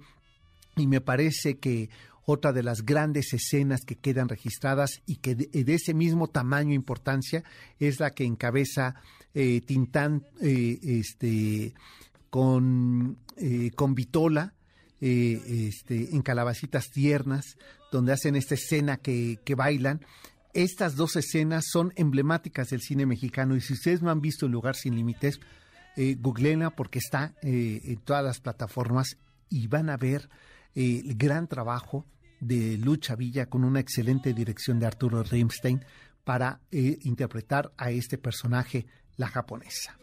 Y 0.75 0.87
me 0.87 1.01
parece 1.01 1.57
que 1.57 1.89
otra 2.25 2.53
de 2.53 2.63
las 2.63 2.85
grandes 2.85 3.33
escenas 3.33 3.81
que 3.85 3.95
quedan 3.95 4.29
registradas 4.29 5.01
y 5.05 5.17
que 5.17 5.35
de, 5.35 5.73
ese 5.73 5.93
mismo 5.93 6.27
tamaño 6.27 6.71
e 6.71 6.75
importancia 6.75 7.43
es 7.79 7.99
la 7.99 8.11
que 8.11 8.25
encabeza 8.25 8.95
eh, 9.33 9.61
Tintán 9.61 10.25
eh, 10.41 10.79
este, 10.81 11.73
con, 12.29 13.17
eh, 13.37 13.71
con 13.75 13.95
Vitola. 13.95 14.53
este, 14.99 16.15
en 16.15 16.21
Calabacitas 16.21 16.91
Tiernas, 16.91 17.57
donde 17.91 18.13
hacen 18.13 18.35
esta 18.35 18.53
escena 18.53 18.97
que, 18.97 19.39
que 19.43 19.55
bailan, 19.55 20.01
estas 20.53 20.95
dos 20.95 21.15
escenas 21.15 21.65
son 21.71 21.91
emblemáticas 21.95 22.69
del 22.69 22.81
cine 22.81 23.07
mexicano 23.07 23.55
y 23.55 23.61
si 23.61 23.73
ustedes 23.73 24.03
no 24.03 24.11
han 24.11 24.21
visto 24.21 24.45
El 24.45 24.51
lugar 24.51 24.75
sin 24.75 24.95
límites, 24.95 25.39
eh, 25.95 26.17
googleenla 26.19 26.69
porque 26.71 26.99
está 26.99 27.33
en 27.41 27.97
todas 28.01 28.23
las 28.23 28.39
plataformas 28.41 29.17
y 29.49 29.67
van 29.67 29.89
a 29.89 29.97
ver 29.97 30.29
el 30.75 31.15
gran 31.15 31.47
trabajo 31.47 32.05
de 32.39 32.77
Lucha 32.77 33.15
Villa 33.15 33.45
con 33.47 33.63
una 33.63 33.79
excelente 33.79 34.33
dirección 34.33 34.79
de 34.79 34.87
Arturo 34.87 35.23
Rimstein 35.23 35.83
para 36.23 36.59
eh, 36.71 36.97
interpretar 37.03 37.71
a 37.77 37.91
este 37.91 38.17
personaje, 38.17 38.85
la 39.17 39.27
japonesa. 39.27 39.97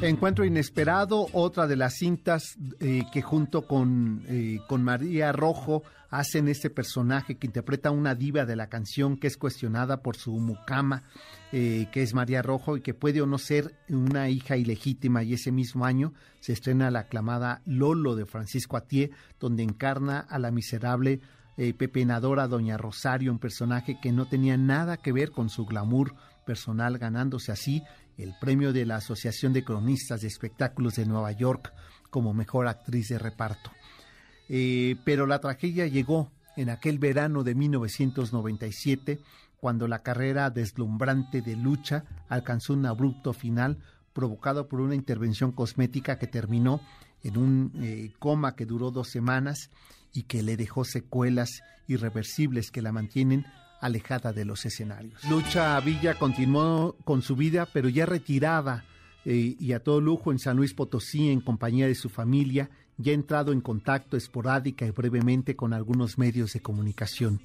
Encuentro 0.00 0.44
Inesperado, 0.44 1.26
otra 1.32 1.66
de 1.66 1.74
las 1.74 1.94
cintas 1.94 2.56
eh, 2.78 3.02
que 3.12 3.20
junto 3.20 3.66
con, 3.66 4.22
eh, 4.28 4.60
con 4.68 4.84
María 4.84 5.32
Rojo 5.32 5.82
hacen 6.10 6.48
este 6.48 6.70
personaje 6.70 7.36
que 7.36 7.46
interpreta 7.46 7.90
una 7.90 8.14
diva 8.14 8.44
de 8.44 8.54
la 8.54 8.68
canción 8.68 9.18
que 9.18 9.26
es 9.26 9.36
cuestionada 9.36 10.00
por 10.02 10.16
su 10.16 10.32
mucama, 10.38 11.02
eh, 11.52 11.88
que 11.92 12.02
es 12.02 12.14
María 12.14 12.42
Rojo 12.42 12.76
y 12.76 12.80
que 12.80 12.94
puede 12.94 13.22
o 13.22 13.26
no 13.26 13.38
ser 13.38 13.74
una 13.88 14.28
hija 14.28 14.56
ilegítima. 14.56 15.22
Y 15.22 15.34
ese 15.34 15.52
mismo 15.52 15.84
año 15.84 16.12
se 16.40 16.52
estrena 16.52 16.90
la 16.90 17.00
aclamada 17.00 17.62
Lolo 17.64 18.16
de 18.16 18.26
Francisco 18.26 18.76
Atié, 18.76 19.10
donde 19.40 19.62
encarna 19.62 20.20
a 20.20 20.38
la 20.38 20.50
miserable 20.50 21.20
pepenadora 21.76 22.46
Doña 22.46 22.76
Rosario, 22.76 23.32
un 23.32 23.40
personaje 23.40 23.98
que 24.00 24.12
no 24.12 24.26
tenía 24.26 24.56
nada 24.56 24.98
que 24.98 25.10
ver 25.10 25.32
con 25.32 25.48
su 25.50 25.66
glamour 25.66 26.14
personal, 26.46 26.98
ganándose 26.98 27.50
así 27.50 27.82
el 28.18 28.34
premio 28.40 28.72
de 28.72 28.84
la 28.84 28.96
Asociación 28.96 29.52
de 29.52 29.64
Cronistas 29.64 30.20
de 30.20 30.26
Espectáculos 30.26 30.96
de 30.96 31.06
Nueva 31.06 31.32
York 31.32 31.72
como 32.10 32.34
mejor 32.34 32.66
actriz 32.66 33.08
de 33.08 33.18
reparto. 33.18 33.70
Eh, 34.48 34.96
pero 35.04 35.26
la 35.26 35.40
tragedia 35.40 35.86
llegó 35.86 36.30
en 36.56 36.70
aquel 36.70 36.98
verano 36.98 37.44
de 37.44 37.54
1997, 37.54 39.20
cuando 39.60 39.88
la 39.88 40.02
carrera 40.02 40.50
deslumbrante 40.50 41.42
de 41.42 41.56
lucha 41.56 42.04
alcanzó 42.28 42.74
un 42.74 42.86
abrupto 42.86 43.32
final 43.32 43.78
provocado 44.12 44.68
por 44.68 44.80
una 44.80 44.94
intervención 44.94 45.52
cosmética 45.52 46.18
que 46.18 46.26
terminó 46.26 46.80
en 47.22 47.36
un 47.36 47.72
eh, 47.80 48.12
coma 48.18 48.54
que 48.54 48.66
duró 48.66 48.90
dos 48.90 49.08
semanas 49.08 49.70
y 50.12 50.24
que 50.24 50.42
le 50.42 50.56
dejó 50.56 50.84
secuelas 50.84 51.62
irreversibles 51.86 52.70
que 52.70 52.82
la 52.82 52.92
mantienen 52.92 53.46
alejada 53.80 54.32
de 54.32 54.44
los 54.44 54.64
escenarios. 54.64 55.22
Lucha 55.24 55.78
Villa 55.80 56.14
continuó 56.14 56.96
con 57.04 57.22
su 57.22 57.36
vida, 57.36 57.66
pero 57.72 57.88
ya 57.88 58.06
retirada 58.06 58.84
eh, 59.24 59.56
y 59.58 59.72
a 59.72 59.82
todo 59.82 60.00
lujo 60.00 60.32
en 60.32 60.38
San 60.38 60.56
Luis 60.56 60.74
Potosí 60.74 61.30
en 61.30 61.40
compañía 61.40 61.86
de 61.86 61.94
su 61.94 62.08
familia, 62.08 62.70
ya 62.96 63.12
entrado 63.12 63.52
en 63.52 63.60
contacto 63.60 64.16
esporádica 64.16 64.84
y 64.86 64.90
brevemente 64.90 65.54
con 65.54 65.72
algunos 65.72 66.18
medios 66.18 66.52
de 66.52 66.60
comunicación. 66.60 67.40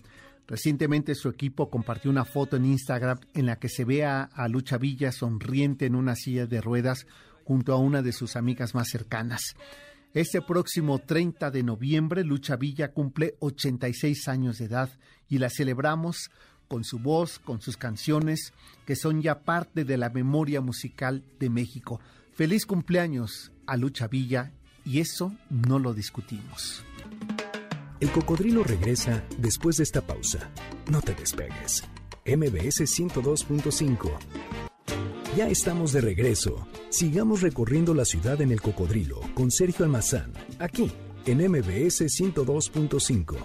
Recientemente 0.47 1.15
su 1.15 1.29
equipo 1.29 1.69
compartió 1.69 2.11
una 2.11 2.25
foto 2.25 2.57
en 2.57 2.65
Instagram 2.65 3.19
en 3.33 3.45
la 3.45 3.57
que 3.57 3.69
se 3.69 3.85
ve 3.85 4.05
a, 4.05 4.29
Lucha 4.49 4.77
Villa 4.77 5.11
sonriente 5.11 5.85
en 5.85 5.95
una 5.95 6.15
silla 6.15 6.45
de 6.45 6.61
ruedas 6.61 7.07
junto 7.45 7.73
a 7.73 7.77
una 7.77 8.01
de 8.01 8.11
sus 8.11 8.35
amigas 8.35 8.75
más 8.75 8.89
cercanas. 8.89 9.55
Este 10.13 10.41
próximo 10.41 10.99
30 10.99 11.49
de 11.49 11.63
noviembre, 11.63 12.23
Lucha 12.23 12.55
Villa 12.55 12.91
cumple 12.91 13.35
86 13.39 14.27
años 14.27 14.57
de 14.57 14.65
edad 14.65 14.89
y 15.27 15.39
la 15.39 15.49
celebramos 15.49 16.29
con 16.67 16.83
su 16.83 16.99
voz, 16.99 17.39
con 17.39 17.61
sus 17.61 17.77
canciones, 17.77 18.53
que 18.85 18.95
son 18.95 19.21
ya 19.21 19.41
parte 19.41 19.85
de 19.85 19.97
la 19.97 20.09
memoria 20.09 20.61
musical 20.61 21.23
de 21.39 21.49
México. 21.49 21.99
Feliz 22.33 22.65
cumpleaños 22.65 23.51
a 23.65 23.77
Lucha 23.77 24.07
Villa 24.07 24.51
y 24.85 24.99
eso 24.99 25.33
no 25.49 25.79
lo 25.79 25.93
discutimos. 25.93 26.83
El 28.03 28.11
cocodrilo 28.11 28.65
regresa 28.65 29.23
después 29.37 29.77
de 29.77 29.83
esta 29.83 30.01
pausa. 30.01 30.51
No 30.91 31.01
te 31.01 31.15
despegues. 31.15 31.85
MBS 32.25 32.81
102.5. 32.81 34.11
Ya 35.37 35.47
estamos 35.47 35.93
de 35.93 36.01
regreso. 36.01 36.67
Sigamos 36.89 37.41
recorriendo 37.41 37.93
la 37.93 38.03
ciudad 38.03 38.41
en 38.41 38.51
el 38.51 38.61
cocodrilo 38.61 39.21
con 39.33 39.51
Sergio 39.51 39.85
Almazán, 39.85 40.33
aquí 40.59 40.91
en 41.25 41.49
MBS 41.49 42.01
102.5. 42.01 43.37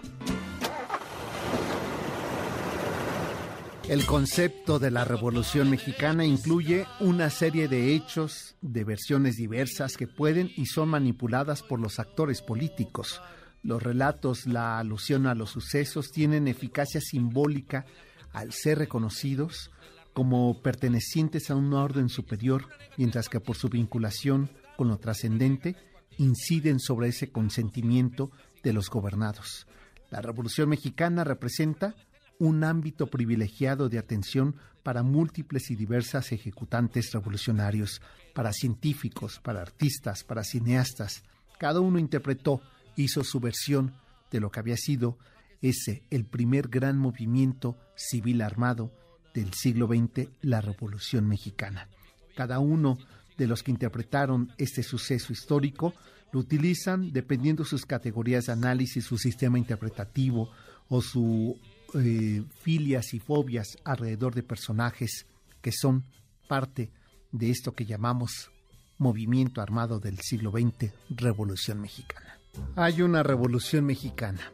El 3.89 4.05
concepto 4.07 4.81
de 4.81 4.91
la 4.91 5.05
Revolución 5.05 5.71
Mexicana 5.71 6.25
incluye 6.25 6.85
una 6.99 7.31
serie 7.31 7.69
de 7.69 7.95
hechos, 7.95 8.57
de 8.61 8.83
versiones 8.83 9.37
diversas 9.37 9.97
que 9.97 10.09
pueden 10.09 10.51
y 10.57 10.67
son 10.67 10.89
manipuladas 10.89 11.63
por 11.63 11.79
los 11.79 12.01
actores 12.01 12.43
políticos. 12.43 13.23
Los 13.63 13.83
relatos, 13.83 14.47
la 14.47 14.79
alusión 14.79 15.27
a 15.27 15.35
los 15.35 15.51
sucesos 15.51 16.11
tienen 16.11 16.49
eficacia 16.49 17.01
simbólica 17.01 17.87
al 18.33 18.53
ser 18.53 18.79
reconocidos 18.79 19.71
como 20.13 20.61
pertenecientes 20.63 21.51
a 21.51 21.55
un 21.55 21.73
orden 21.73 22.09
superior, 22.09 22.67
mientras 22.97 23.29
que 23.29 23.41
por 23.41 23.57
su 23.57 23.69
vinculación 23.69 24.51
con 24.77 24.89
lo 24.89 24.99
trascendente 24.99 25.77
inciden 26.17 26.81
sobre 26.81 27.09
ese 27.09 27.31
consentimiento 27.31 28.31
de 28.63 28.73
los 28.73 28.91
gobernados. 28.91 29.67
La 30.11 30.21
Revolución 30.21 30.69
Mexicana 30.69 31.23
representa 31.25 31.95
un 32.39 32.65
ámbito 32.65 33.09
privilegiado 33.09 33.89
de 33.89 33.99
atención 33.99 34.57
para 34.83 35.03
múltiples 35.03 35.71
y 35.71 35.77
diversas 35.77 36.33
ejecutantes 36.33 37.13
revolucionarios, 37.13 38.01
para 38.35 38.53
científicos, 38.53 39.41
para 39.41 39.61
artistas, 39.61 40.25
para 40.25 40.45
cineastas. 40.45 41.25
Cada 41.59 41.81
uno 41.81 41.99
interpretó, 41.99 42.63
hizo 42.99 43.25
su 43.25 43.41
versión 43.41 43.93
de 44.31 44.41
lo 44.41 44.51
que 44.51 44.61
había 44.61 44.77
sido 44.77 45.19
ese, 45.63 46.03
el 46.11 46.25
primer 46.25 46.69
gran 46.69 46.99
movimiento 46.99 47.77
civil 47.97 48.43
armado 48.43 48.93
del 49.35 49.53
siglo 49.55 49.87
XX, 49.87 50.29
la 50.43 50.61
Revolución 50.61 51.27
Mexicana. 51.29 51.89
Cada 52.37 52.59
uno 52.59 52.99
de 53.37 53.47
los 53.47 53.63
que 53.63 53.71
interpretaron 53.71 54.53
este 54.59 54.83
suceso 54.83 55.33
histórico 55.33 55.95
lo 56.33 56.41
utilizan 56.41 57.13
dependiendo 57.13 57.65
sus 57.65 57.87
categorías 57.87 58.47
de 58.47 58.53
análisis, 58.53 59.05
su 59.05 59.17
sistema 59.17 59.59
interpretativo 59.59 60.51
o 60.89 61.01
su 61.01 61.57
eh, 61.95 62.43
filias 62.61 63.15
y 63.15 63.21
fobias 63.21 63.79
alrededor 63.85 64.35
de 64.35 64.43
personajes 64.43 65.27
que 65.63 65.73
son 65.73 66.05
parte 66.49 66.91
de 67.33 67.51
esto 67.51 67.73
que 67.73 67.87
llamamos 67.87 68.51
movimiento 68.99 69.61
armado 69.61 70.01
del 70.01 70.19
siglo 70.19 70.51
XX, 70.51 70.93
Revolución 71.11 71.81
Mexicana. 71.81 72.38
Hay 72.77 73.03
una 73.03 73.23
Revolución 73.23 73.85
Mexicana, 73.85 74.53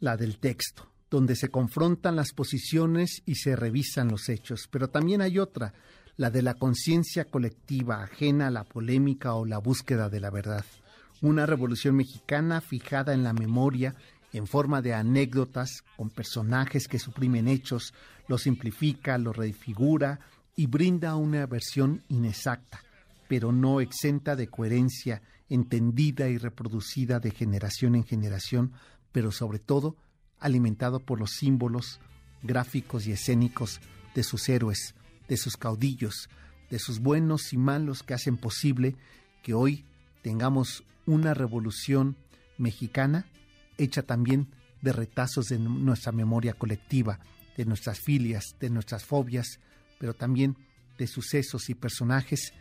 la 0.00 0.16
del 0.16 0.38
texto, 0.38 0.88
donde 1.10 1.36
se 1.36 1.50
confrontan 1.50 2.16
las 2.16 2.32
posiciones 2.32 3.22
y 3.26 3.36
se 3.36 3.56
revisan 3.56 4.08
los 4.08 4.28
hechos, 4.28 4.68
pero 4.70 4.88
también 4.88 5.20
hay 5.20 5.38
otra, 5.38 5.74
la 6.16 6.30
de 6.30 6.42
la 6.42 6.54
conciencia 6.54 7.24
colectiva 7.26 8.02
ajena 8.02 8.48
a 8.48 8.50
la 8.50 8.64
polémica 8.64 9.34
o 9.34 9.44
la 9.44 9.58
búsqueda 9.58 10.08
de 10.08 10.20
la 10.20 10.30
verdad. 10.30 10.64
Una 11.20 11.46
revolución 11.46 11.96
mexicana 11.96 12.60
fijada 12.60 13.14
en 13.14 13.24
la 13.24 13.32
memoria 13.32 13.94
en 14.32 14.46
forma 14.46 14.82
de 14.82 14.94
anécdotas 14.94 15.84
con 15.96 16.10
personajes 16.10 16.88
que 16.88 16.98
suprimen 16.98 17.48
hechos, 17.48 17.92
los 18.28 18.42
simplifica, 18.42 19.18
los 19.18 19.36
refigura 19.36 20.20
y 20.56 20.66
brinda 20.66 21.16
una 21.16 21.46
versión 21.46 22.02
inexacta, 22.08 22.82
pero 23.32 23.50
no 23.50 23.80
exenta 23.80 24.36
de 24.36 24.48
coherencia, 24.48 25.22
entendida 25.48 26.28
y 26.28 26.36
reproducida 26.36 27.18
de 27.18 27.30
generación 27.30 27.94
en 27.94 28.04
generación, 28.04 28.72
pero 29.10 29.32
sobre 29.32 29.58
todo 29.58 29.96
alimentado 30.38 31.00
por 31.00 31.18
los 31.18 31.30
símbolos 31.30 31.98
gráficos 32.42 33.06
y 33.06 33.12
escénicos 33.12 33.80
de 34.14 34.22
sus 34.22 34.50
héroes, 34.50 34.94
de 35.28 35.38
sus 35.38 35.56
caudillos, 35.56 36.28
de 36.68 36.78
sus 36.78 37.00
buenos 37.00 37.54
y 37.54 37.56
malos 37.56 38.02
que 38.02 38.12
hacen 38.12 38.36
posible 38.36 38.96
que 39.42 39.54
hoy 39.54 39.86
tengamos 40.20 40.84
una 41.06 41.32
revolución 41.32 42.18
mexicana 42.58 43.24
hecha 43.78 44.02
también 44.02 44.48
de 44.82 44.92
retazos 44.92 45.46
de 45.46 45.58
nuestra 45.58 46.12
memoria 46.12 46.52
colectiva, 46.52 47.18
de 47.56 47.64
nuestras 47.64 47.98
filias, 47.98 48.56
de 48.60 48.68
nuestras 48.68 49.06
fobias, 49.06 49.58
pero 49.98 50.12
también 50.12 50.54
de 50.98 51.06
sucesos 51.06 51.70
y 51.70 51.74
personajes 51.74 52.52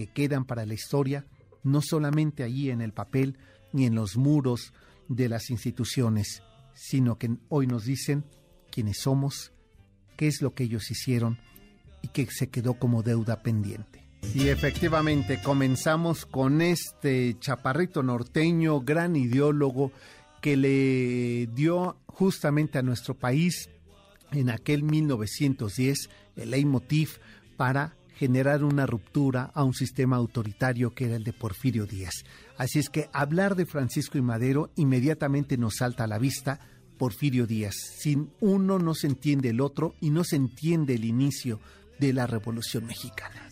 que 0.00 0.06
quedan 0.06 0.46
para 0.46 0.64
la 0.64 0.72
historia, 0.72 1.26
no 1.62 1.82
solamente 1.82 2.42
allí 2.42 2.70
en 2.70 2.80
el 2.80 2.94
papel 2.94 3.36
ni 3.74 3.84
en 3.84 3.94
los 3.94 4.16
muros 4.16 4.72
de 5.08 5.28
las 5.28 5.50
instituciones, 5.50 6.42
sino 6.72 7.18
que 7.18 7.36
hoy 7.50 7.66
nos 7.66 7.84
dicen 7.84 8.24
quiénes 8.70 8.96
somos, 9.00 9.52
qué 10.16 10.26
es 10.26 10.40
lo 10.40 10.54
que 10.54 10.64
ellos 10.64 10.90
hicieron 10.90 11.36
y 12.00 12.08
que 12.08 12.26
se 12.30 12.48
quedó 12.48 12.78
como 12.78 13.02
deuda 13.02 13.42
pendiente. 13.42 14.08
Y 14.34 14.48
efectivamente 14.48 15.42
comenzamos 15.42 16.24
con 16.24 16.62
este 16.62 17.36
chaparrito 17.38 18.02
norteño, 18.02 18.80
gran 18.80 19.16
ideólogo, 19.16 19.92
que 20.40 20.56
le 20.56 21.46
dio 21.54 21.98
justamente 22.06 22.78
a 22.78 22.82
nuestro 22.82 23.18
país 23.18 23.68
en 24.32 24.48
aquel 24.48 24.82
1910 24.82 26.08
el 26.36 26.52
leitmotiv 26.52 27.18
para 27.58 27.99
generar 28.20 28.64
una 28.64 28.84
ruptura 28.84 29.50
a 29.54 29.64
un 29.64 29.72
sistema 29.72 30.16
autoritario 30.16 30.94
que 30.94 31.06
era 31.06 31.16
el 31.16 31.24
de 31.24 31.32
Porfirio 31.32 31.86
Díaz. 31.86 32.12
Así 32.58 32.78
es 32.78 32.90
que 32.90 33.08
hablar 33.14 33.56
de 33.56 33.64
Francisco 33.64 34.18
y 34.18 34.20
Madero 34.20 34.68
inmediatamente 34.76 35.56
nos 35.56 35.76
salta 35.76 36.04
a 36.04 36.06
la 36.06 36.18
vista 36.18 36.60
Porfirio 36.98 37.46
Díaz. 37.46 37.76
Sin 37.96 38.30
uno 38.40 38.78
no 38.78 38.94
se 38.94 39.06
entiende 39.06 39.48
el 39.48 39.62
otro 39.62 39.94
y 40.02 40.10
no 40.10 40.22
se 40.22 40.36
entiende 40.36 40.96
el 40.96 41.06
inicio 41.06 41.60
de 41.98 42.12
la 42.12 42.26
Revolución 42.26 42.84
Mexicana. 42.84 43.48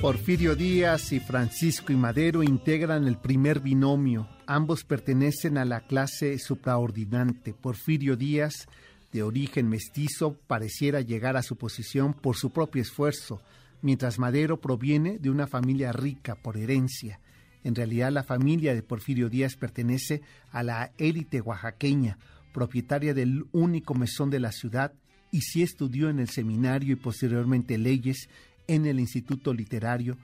Porfirio 0.00 0.56
Díaz 0.56 1.12
y 1.12 1.20
Francisco 1.20 1.92
y 1.92 1.96
Madero 1.96 2.42
integran 2.42 3.06
el 3.06 3.16
primer 3.16 3.60
binomio. 3.60 4.26
Ambos 4.44 4.82
pertenecen 4.82 5.56
a 5.56 5.64
la 5.64 5.82
clase 5.82 6.36
supraordinante. 6.40 7.54
Porfirio 7.54 8.16
Díaz, 8.16 8.66
de 9.12 9.22
origen 9.22 9.68
mestizo, 9.68 10.36
pareciera 10.48 11.00
llegar 11.00 11.36
a 11.36 11.44
su 11.44 11.54
posición 11.54 12.12
por 12.12 12.36
su 12.36 12.50
propio 12.50 12.82
esfuerzo, 12.82 13.40
mientras 13.82 14.18
Madero 14.18 14.60
proviene 14.60 15.18
de 15.18 15.30
una 15.30 15.46
familia 15.46 15.92
rica 15.92 16.34
por 16.34 16.56
herencia. 16.56 17.20
En 17.62 17.74
realidad 17.74 18.10
la 18.12 18.22
familia 18.22 18.74
de 18.74 18.82
Porfirio 18.82 19.28
Díaz 19.28 19.56
pertenece 19.56 20.22
a 20.50 20.62
la 20.62 20.92
élite 20.98 21.40
oaxaqueña, 21.40 22.18
propietaria 22.52 23.14
del 23.14 23.44
único 23.52 23.94
mesón 23.94 24.30
de 24.30 24.40
la 24.40 24.52
ciudad, 24.52 24.92
y 25.30 25.42
sí 25.42 25.62
estudió 25.62 26.08
en 26.08 26.18
el 26.18 26.28
seminario 26.28 26.94
y 26.94 26.96
posteriormente 26.96 27.78
leyes 27.78 28.28
en 28.66 28.86
el 28.86 28.98
Instituto 28.98 29.54
Literario, 29.54 30.16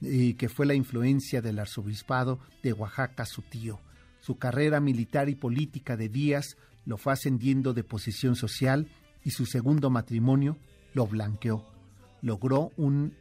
eh, 0.00 0.34
que 0.36 0.48
fue 0.48 0.66
la 0.66 0.74
influencia 0.74 1.42
del 1.42 1.58
arzobispado 1.58 2.38
de 2.62 2.72
Oaxaca, 2.72 3.26
su 3.26 3.42
tío. 3.42 3.80
Su 4.20 4.38
carrera 4.38 4.80
militar 4.80 5.28
y 5.28 5.34
política 5.34 5.96
de 5.96 6.08
Díaz 6.08 6.56
lo 6.86 6.96
fue 6.96 7.12
ascendiendo 7.12 7.74
de 7.74 7.84
posición 7.84 8.36
social 8.36 8.88
y 9.22 9.30
su 9.30 9.46
segundo 9.46 9.90
matrimonio 9.90 10.56
lo 10.94 11.06
blanqueó. 11.06 11.73
Logró 12.24 12.72
un 12.78 13.14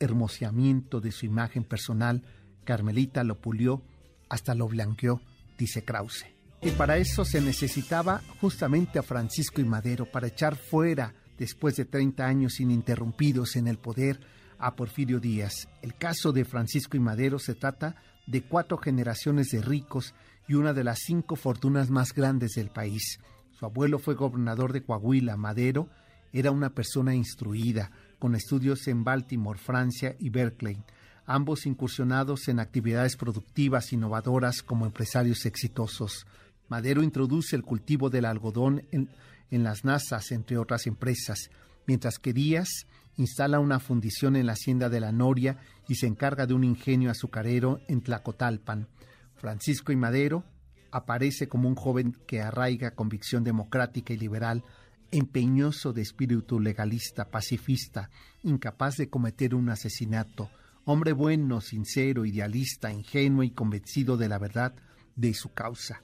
hermoseamiento 0.00 1.00
de 1.00 1.12
su 1.12 1.26
imagen 1.26 1.62
personal. 1.62 2.24
Carmelita 2.64 3.22
lo 3.22 3.40
pulió 3.40 3.84
hasta 4.28 4.56
lo 4.56 4.66
blanqueó, 4.66 5.22
dice 5.56 5.84
Krause. 5.84 6.26
Y 6.60 6.72
para 6.72 6.96
eso 6.96 7.24
se 7.24 7.40
necesitaba 7.40 8.20
justamente 8.40 8.98
a 8.98 9.04
Francisco 9.04 9.60
y 9.60 9.64
Madero, 9.64 10.06
para 10.06 10.26
echar 10.26 10.56
fuera, 10.56 11.14
después 11.38 11.76
de 11.76 11.84
30 11.84 12.26
años 12.26 12.58
ininterrumpidos 12.58 13.54
en 13.54 13.68
el 13.68 13.78
poder, 13.78 14.18
a 14.58 14.74
Porfirio 14.74 15.20
Díaz. 15.20 15.68
El 15.80 15.94
caso 15.94 16.32
de 16.32 16.44
Francisco 16.44 16.96
y 16.96 17.00
Madero 17.00 17.38
se 17.38 17.54
trata 17.54 17.94
de 18.26 18.42
cuatro 18.42 18.76
generaciones 18.76 19.50
de 19.50 19.62
ricos 19.62 20.16
y 20.48 20.54
una 20.54 20.72
de 20.72 20.82
las 20.82 20.98
cinco 20.98 21.36
fortunas 21.36 21.90
más 21.90 22.12
grandes 22.12 22.54
del 22.56 22.70
país. 22.70 23.20
Su 23.56 23.66
abuelo 23.66 24.00
fue 24.00 24.16
gobernador 24.16 24.72
de 24.72 24.82
Coahuila. 24.82 25.36
Madero 25.36 25.88
era 26.32 26.50
una 26.50 26.70
persona 26.70 27.14
instruida, 27.14 27.92
con 28.18 28.34
estudios 28.34 28.86
en 28.88 29.04
Baltimore, 29.04 29.58
Francia 29.58 30.16
y 30.18 30.30
Berkeley, 30.30 30.82
ambos 31.26 31.66
incursionados 31.66 32.48
en 32.48 32.58
actividades 32.58 33.16
productivas 33.16 33.92
innovadoras 33.92 34.62
como 34.62 34.86
empresarios 34.86 35.44
exitosos. 35.46 36.26
Madero 36.68 37.02
introduce 37.02 37.54
el 37.54 37.62
cultivo 37.62 38.10
del 38.10 38.24
algodón 38.24 38.82
en, 38.90 39.08
las 39.50 39.84
NASAs, 39.84 40.32
entre 40.32 40.58
otras 40.58 40.86
empresas, 40.86 41.50
mientras 41.86 42.18
que 42.18 42.32
Díaz 42.32 42.86
instala 43.16 43.60
una 43.60 43.80
fundición 43.80 44.36
en 44.36 44.46
la 44.46 44.52
hacienda 44.52 44.88
de 44.88 45.00
la 45.00 45.12
Noria 45.12 45.58
y 45.88 45.96
se 45.96 46.06
encarga 46.06 46.46
de 46.46 46.54
un 46.54 46.64
ingenio 46.64 47.10
azucarero 47.10 47.80
en 47.88 48.00
Tlacotalpan. 48.00 48.88
Francisco 49.36 49.92
y 49.92 49.96
Madero 49.96 50.44
aparece 50.90 51.48
como 51.48 51.68
un 51.68 51.74
joven 51.74 52.16
que 52.26 52.40
arraiga 52.40 52.92
convicción 52.92 53.44
democrática 53.44 54.12
y 54.12 54.18
liberal, 54.18 54.64
empeñoso 55.10 55.92
de 55.92 56.02
espíritu 56.02 56.60
legalista, 56.60 57.30
pacifista, 57.30 58.10
incapaz 58.42 58.96
de 58.96 59.08
cometer 59.08 59.54
un 59.54 59.70
asesinato, 59.70 60.50
hombre 60.84 61.12
bueno, 61.12 61.60
sincero, 61.60 62.24
idealista, 62.24 62.92
ingenuo 62.92 63.42
y 63.42 63.50
convencido 63.50 64.16
de 64.16 64.28
la 64.28 64.38
verdad 64.38 64.74
de 65.16 65.34
su 65.34 65.52
causa 65.52 66.02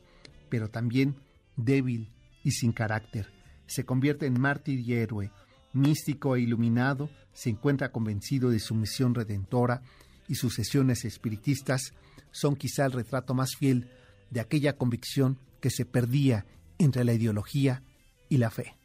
pero 0.55 0.71
también 0.71 1.17
débil 1.57 2.13
y 2.45 2.53
sin 2.53 2.71
carácter. 2.71 3.27
Se 3.67 3.85
convierte 3.85 4.27
en 4.27 4.41
mártir 4.41 4.79
y 4.79 4.95
héroe, 4.95 5.33
místico 5.73 6.37
e 6.37 6.43
iluminado, 6.43 7.11
se 7.33 7.51
encuentra 7.51 7.91
convencido 7.91 8.51
de 8.51 8.61
su 8.61 8.77
misión 8.77 9.17
redentora 9.17 9.83
y 10.29 10.37
sus 10.37 10.55
sesiones 10.55 11.05
espiritistas 11.05 11.93
son 12.31 12.55
quizá 12.55 12.87
el 12.87 12.93
retrato 12.93 13.35
más 13.35 13.57
fiel 13.59 13.91
de 14.31 14.39
aquella 14.39 14.77
convicción 14.77 15.39
que 15.61 15.71
se 15.71 15.85
perdía 15.85 16.47
entre 16.79 17.03
la 17.03 17.15
ideología 17.15 17.83
y 18.29 18.37
la 18.37 18.51
fe. 18.51 18.77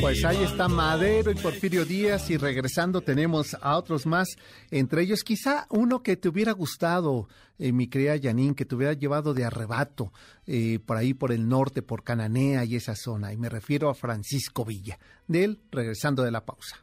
Pues 0.00 0.24
ahí 0.24 0.42
está 0.42 0.68
Madero 0.68 1.30
y 1.30 1.34
Porfirio 1.34 1.84
Díaz 1.84 2.30
y 2.30 2.36
regresando 2.36 3.00
tenemos 3.00 3.56
a 3.60 3.76
otros 3.76 4.06
más, 4.06 4.28
entre 4.70 5.02
ellos 5.02 5.22
quizá 5.22 5.66
uno 5.70 6.02
que 6.02 6.16
te 6.16 6.28
hubiera 6.28 6.52
gustado, 6.52 7.28
eh, 7.58 7.72
mi 7.72 7.86
querida 7.86 8.16
Yanín, 8.16 8.54
que 8.54 8.64
te 8.64 8.74
hubiera 8.74 8.92
llevado 8.92 9.34
de 9.34 9.44
arrebato 9.44 10.12
eh, 10.46 10.78
por 10.84 10.96
ahí 10.96 11.14
por 11.14 11.32
el 11.32 11.48
norte, 11.48 11.82
por 11.82 12.02
Cananea 12.02 12.64
y 12.64 12.76
esa 12.76 12.96
zona, 12.96 13.32
y 13.32 13.36
me 13.36 13.48
refiero 13.48 13.88
a 13.88 13.94
Francisco 13.94 14.64
Villa. 14.64 14.98
De 15.26 15.44
él, 15.44 15.60
regresando 15.70 16.22
de 16.22 16.30
la 16.30 16.44
pausa. 16.44 16.76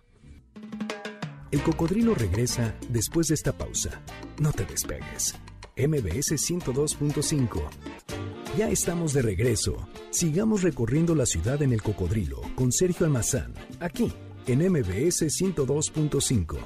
El 1.51 1.61
cocodrilo 1.63 2.15
regresa 2.15 2.75
después 2.89 3.27
de 3.27 3.35
esta 3.35 3.51
pausa. 3.51 4.01
No 4.39 4.51
te 4.53 4.65
despegues. 4.65 5.35
MBS 5.75 6.33
102.5 6.33 8.00
ya 8.57 8.69
estamos 8.69 9.13
de 9.13 9.21
regreso. 9.21 9.77
Sigamos 10.09 10.61
recorriendo 10.63 11.15
la 11.15 11.25
ciudad 11.25 11.61
en 11.61 11.71
el 11.71 11.81
cocodrilo 11.81 12.41
con 12.55 12.71
Sergio 12.71 13.05
Almazán, 13.05 13.53
aquí 13.79 14.11
en 14.47 14.59
MBS 14.59 15.23
102.5. 15.23 16.57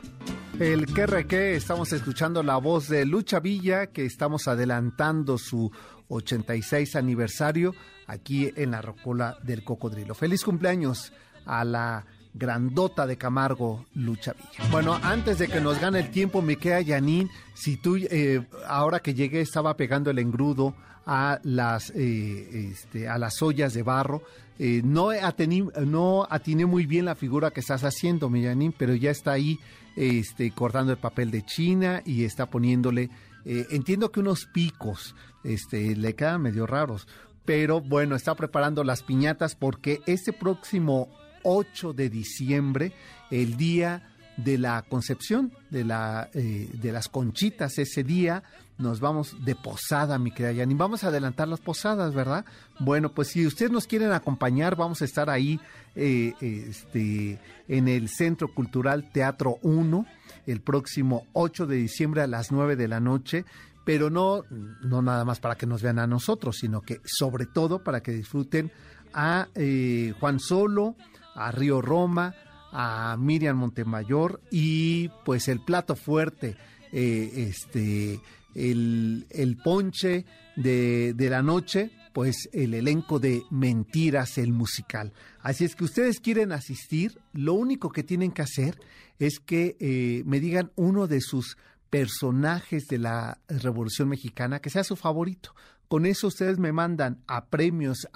El 0.60 0.86
que 1.28 1.56
estamos 1.56 1.91
escuchando 1.91 2.41
la 2.41 2.58
voz 2.58 2.88
de 2.88 3.06
Lucha 3.06 3.39
Villa, 3.39 3.88
que 3.88 4.06
estamos 4.06 4.48
adelantando 4.48 5.38
su 5.38 5.71
86 6.08 6.95
aniversario 6.95 7.76
aquí 8.08 8.52
en 8.56 8.71
la 8.71 8.82
Rocola 8.82 9.38
del 9.43 9.63
Cocodrilo. 9.63 10.15
Feliz 10.15 10.43
cumpleaños 10.43 11.12
a 11.45 11.65
la 11.65 12.06
grandota 12.36 13.08
de 13.08 13.17
Camargo, 13.17 13.86
Lucha 13.95 14.34
Villa. 14.34 14.69
Bueno, 14.69 15.00
antes 15.02 15.39
de 15.39 15.48
que 15.48 15.62
nos 15.62 15.80
gane 15.80 16.00
el 16.00 16.12
tiempo, 16.12 16.41
me 16.41 16.58
queda 16.58 16.82
Yanin, 16.82 17.30
si 17.54 17.78
tú, 17.78 17.95
eh, 17.98 18.45
ahora 18.67 19.00
que 19.00 19.13
llegué, 19.13 19.41
estaba 19.41 19.78
pegando 19.78 20.12
el 20.12 20.19
engrudo 20.19 20.76
a 21.06 21.39
las, 21.43 21.91
eh, 21.91 22.71
este, 22.71 23.08
a 23.08 23.17
las 23.17 23.41
ollas 23.41 23.74
de 23.74 23.84
barro. 23.84 24.21
Eh, 24.60 24.82
no, 24.84 25.10
atení, 25.10 25.67
no 25.86 26.28
atiné 26.30 26.65
muy 26.65 26.86
bien 26.86 27.06
la 27.06 27.15
figura 27.15 27.52
que 27.52 27.62
estás 27.62 27.84
haciendo, 27.84 28.30
Millanín, 28.30 28.74
pero 28.78 28.93
ya 28.95 29.12
está 29.12 29.32
ahí 29.32 29.60
este, 29.95 30.52
cortando 30.52 30.91
el 30.91 30.98
papel 30.98 31.32
de 31.32 31.45
China 31.45 32.02
y 32.06 32.26
está 32.26 32.50
poniéndole, 32.50 33.10
entiendo 33.45 34.12
que 34.12 34.21
unos 34.21 34.45
picos 34.45 35.13
este, 35.43 35.95
le 35.95 36.15
quedan 36.15 36.41
medio 36.41 36.65
raros, 36.65 37.08
pero 37.45 37.80
bueno, 37.80 38.15
está 38.15 38.34
preparando 38.34 38.84
las 38.84 39.04
piñatas 39.04 39.56
porque 39.56 40.02
este 40.06 40.34
próximo 40.34 41.10
8 41.46 41.94
de 41.94 42.10
diciembre, 42.10 42.92
el 43.32 43.56
día 43.56 44.10
de 44.36 44.58
la 44.58 44.82
concepción 44.82 45.54
de, 45.70 45.86
la, 45.86 46.30
de 46.34 46.92
las 46.92 47.08
conchitas, 47.08 47.78
ese 47.78 48.04
día 48.04 48.44
nos 48.78 49.00
vamos 49.00 49.46
de 49.46 49.56
posada, 49.56 50.20
mi 50.20 50.32
querida 50.32 50.52
Yani. 50.52 50.74
Vamos 50.74 51.04
a 51.04 51.08
adelantar 51.08 51.48
las 51.48 51.62
posadas, 51.62 52.14
¿verdad? 52.14 52.46
Bueno, 52.80 53.14
pues 53.14 53.30
si 53.30 53.46
ustedes 53.48 53.72
nos 53.72 53.88
quieren 53.88 54.12
acompañar, 54.12 54.76
vamos 54.76 55.02
a 55.02 55.06
estar 55.06 55.30
ahí 55.30 55.60
eh, 55.96 56.34
este, 56.42 57.40
en 57.70 57.88
el 57.88 58.10
Centro 58.10 58.54
Cultural 58.54 59.10
Teatro 59.12 59.60
1 59.62 60.06
el 60.46 60.62
próximo 60.62 61.26
8 61.34 61.68
de 61.68 61.78
diciembre 61.78 62.22
a 62.22 62.28
las 62.28 62.52
9 62.52 62.76
de 62.76 62.88
la 62.88 63.00
noche, 63.00 63.46
pero 63.84 64.10
no, 64.10 64.44
no 64.82 65.02
nada 65.02 65.26
más 65.26 65.40
para 65.40 65.56
que 65.56 65.66
nos 65.66 65.82
vean 65.82 66.00
a 66.00 66.08
nosotros, 66.08 66.58
sino 66.60 66.82
que 66.82 67.00
sobre 67.06 67.46
todo 67.46 67.84
para 67.84 68.02
que 68.02 68.12
disfruten 68.12 68.72
a 69.14 69.48
eh, 69.56 70.14
Juan 70.20 70.40
Solo, 70.40 70.96
a 71.36 71.52
Río 71.52 71.82
Roma, 71.82 72.34
a 72.71 73.15
Miriam 73.19 73.58
Montemayor 73.58 74.41
y 74.52 75.10
pues 75.24 75.48
el 75.48 75.60
plato 75.60 75.95
fuerte, 75.95 76.58
eh, 76.91 77.50
este 77.50 78.19
el, 78.56 79.58
ponche 79.63 80.26
de, 80.56 81.15
la 81.17 81.41
noche, 81.41 81.91
pues 82.13 82.50
el 82.54 82.74
elenco 82.74 83.19
de 83.19 83.43
Mentiras 83.52 84.38
el 84.38 84.54
musical. 84.54 85.13
Así 85.41 85.65
es 85.65 85.76
que 85.76 85.84
ustedes 85.84 86.19
quieren 86.19 86.52
asistir, 86.52 87.19
lo 87.34 87.54
único 87.54 87.89
que 87.89 88.04
tienen 88.04 88.32
que 88.32 88.41
hacer 88.41 88.80
es 89.19 89.39
que 89.39 89.76
eh, 89.80 90.24
me 90.26 90.39
digan 90.39 90.71
uno 90.76 91.08
de 91.08 91.21
sus 91.21 91.58
personajes 91.89 92.88
de 92.88 92.98
la 92.98 93.39
Revolución 93.48 94.10
Mexicana 94.10 94.60
que 94.60 94.69
sea 94.69 94.84
su 94.84 94.95
favorito. 94.95 95.54
Con 95.88 96.06
eso 96.06 96.28
ustedes 96.28 96.58
me 96.58 96.71
mandan 96.71 97.24
a 97.28 97.45
premios 97.45 98.08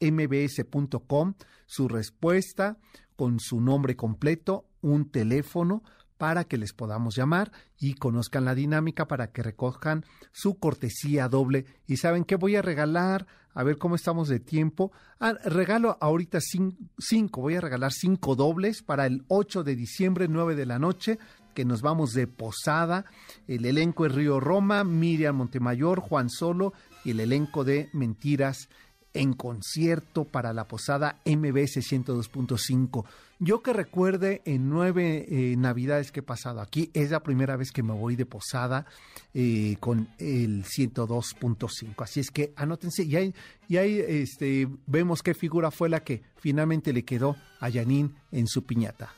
mbs.com 0.00 1.34
su 1.66 1.88
respuesta 1.88 2.78
con 3.16 3.38
su 3.38 3.60
nombre 3.60 3.96
completo, 3.96 4.66
un 4.80 5.10
teléfono 5.10 5.82
para 6.20 6.44
que 6.44 6.58
les 6.58 6.74
podamos 6.74 7.16
llamar 7.16 7.50
y 7.78 7.94
conozcan 7.94 8.44
la 8.44 8.54
dinámica 8.54 9.08
para 9.08 9.32
que 9.32 9.42
recojan 9.42 10.04
su 10.32 10.58
cortesía 10.58 11.28
doble. 11.28 11.64
¿Y 11.86 11.96
saben 11.96 12.24
qué 12.24 12.36
voy 12.36 12.56
a 12.56 12.62
regalar? 12.62 13.26
A 13.54 13.62
ver 13.62 13.78
cómo 13.78 13.94
estamos 13.94 14.28
de 14.28 14.38
tiempo. 14.38 14.92
Ah, 15.18 15.32
regalo 15.44 15.96
ahorita 15.98 16.38
cinco, 16.40 17.40
voy 17.40 17.54
a 17.54 17.62
regalar 17.62 17.92
cinco 17.92 18.36
dobles 18.36 18.82
para 18.82 19.06
el 19.06 19.24
8 19.28 19.64
de 19.64 19.76
diciembre, 19.76 20.28
9 20.28 20.54
de 20.56 20.66
la 20.66 20.78
noche, 20.78 21.18
que 21.54 21.64
nos 21.64 21.80
vamos 21.80 22.12
de 22.12 22.26
posada. 22.26 23.06
El 23.48 23.64
elenco 23.64 24.04
es 24.04 24.14
Río 24.14 24.40
Roma, 24.40 24.84
Miriam 24.84 25.36
Montemayor, 25.36 26.00
Juan 26.00 26.28
Solo 26.28 26.74
y 27.02 27.12
el 27.12 27.20
elenco 27.20 27.64
de 27.64 27.88
Mentiras 27.94 28.68
en 29.14 29.32
concierto 29.32 30.24
para 30.24 30.52
la 30.52 30.68
posada 30.68 31.20
MBS 31.24 31.78
102.5. 31.78 33.04
Yo 33.38 33.62
que 33.62 33.72
recuerde 33.72 34.42
en 34.44 34.68
nueve 34.68 35.26
eh, 35.28 35.56
navidades 35.56 36.12
que 36.12 36.20
he 36.20 36.22
pasado 36.22 36.60
aquí, 36.60 36.90
es 36.92 37.10
la 37.10 37.22
primera 37.22 37.56
vez 37.56 37.72
que 37.72 37.82
me 37.82 37.94
voy 37.94 38.14
de 38.14 38.26
posada 38.26 38.86
eh, 39.32 39.76
con 39.80 40.08
el 40.18 40.64
102.5. 40.64 41.94
Así 42.02 42.20
es 42.20 42.30
que 42.30 42.52
anótense 42.56 43.04
y 43.04 43.16
ahí, 43.16 44.04
este, 44.06 44.68
vemos 44.86 45.22
qué 45.22 45.34
figura 45.34 45.70
fue 45.70 45.88
la 45.88 46.00
que 46.00 46.22
finalmente 46.36 46.92
le 46.92 47.04
quedó 47.04 47.36
a 47.60 47.70
Janine 47.70 48.10
en 48.30 48.46
su 48.46 48.64
piñata. 48.64 49.14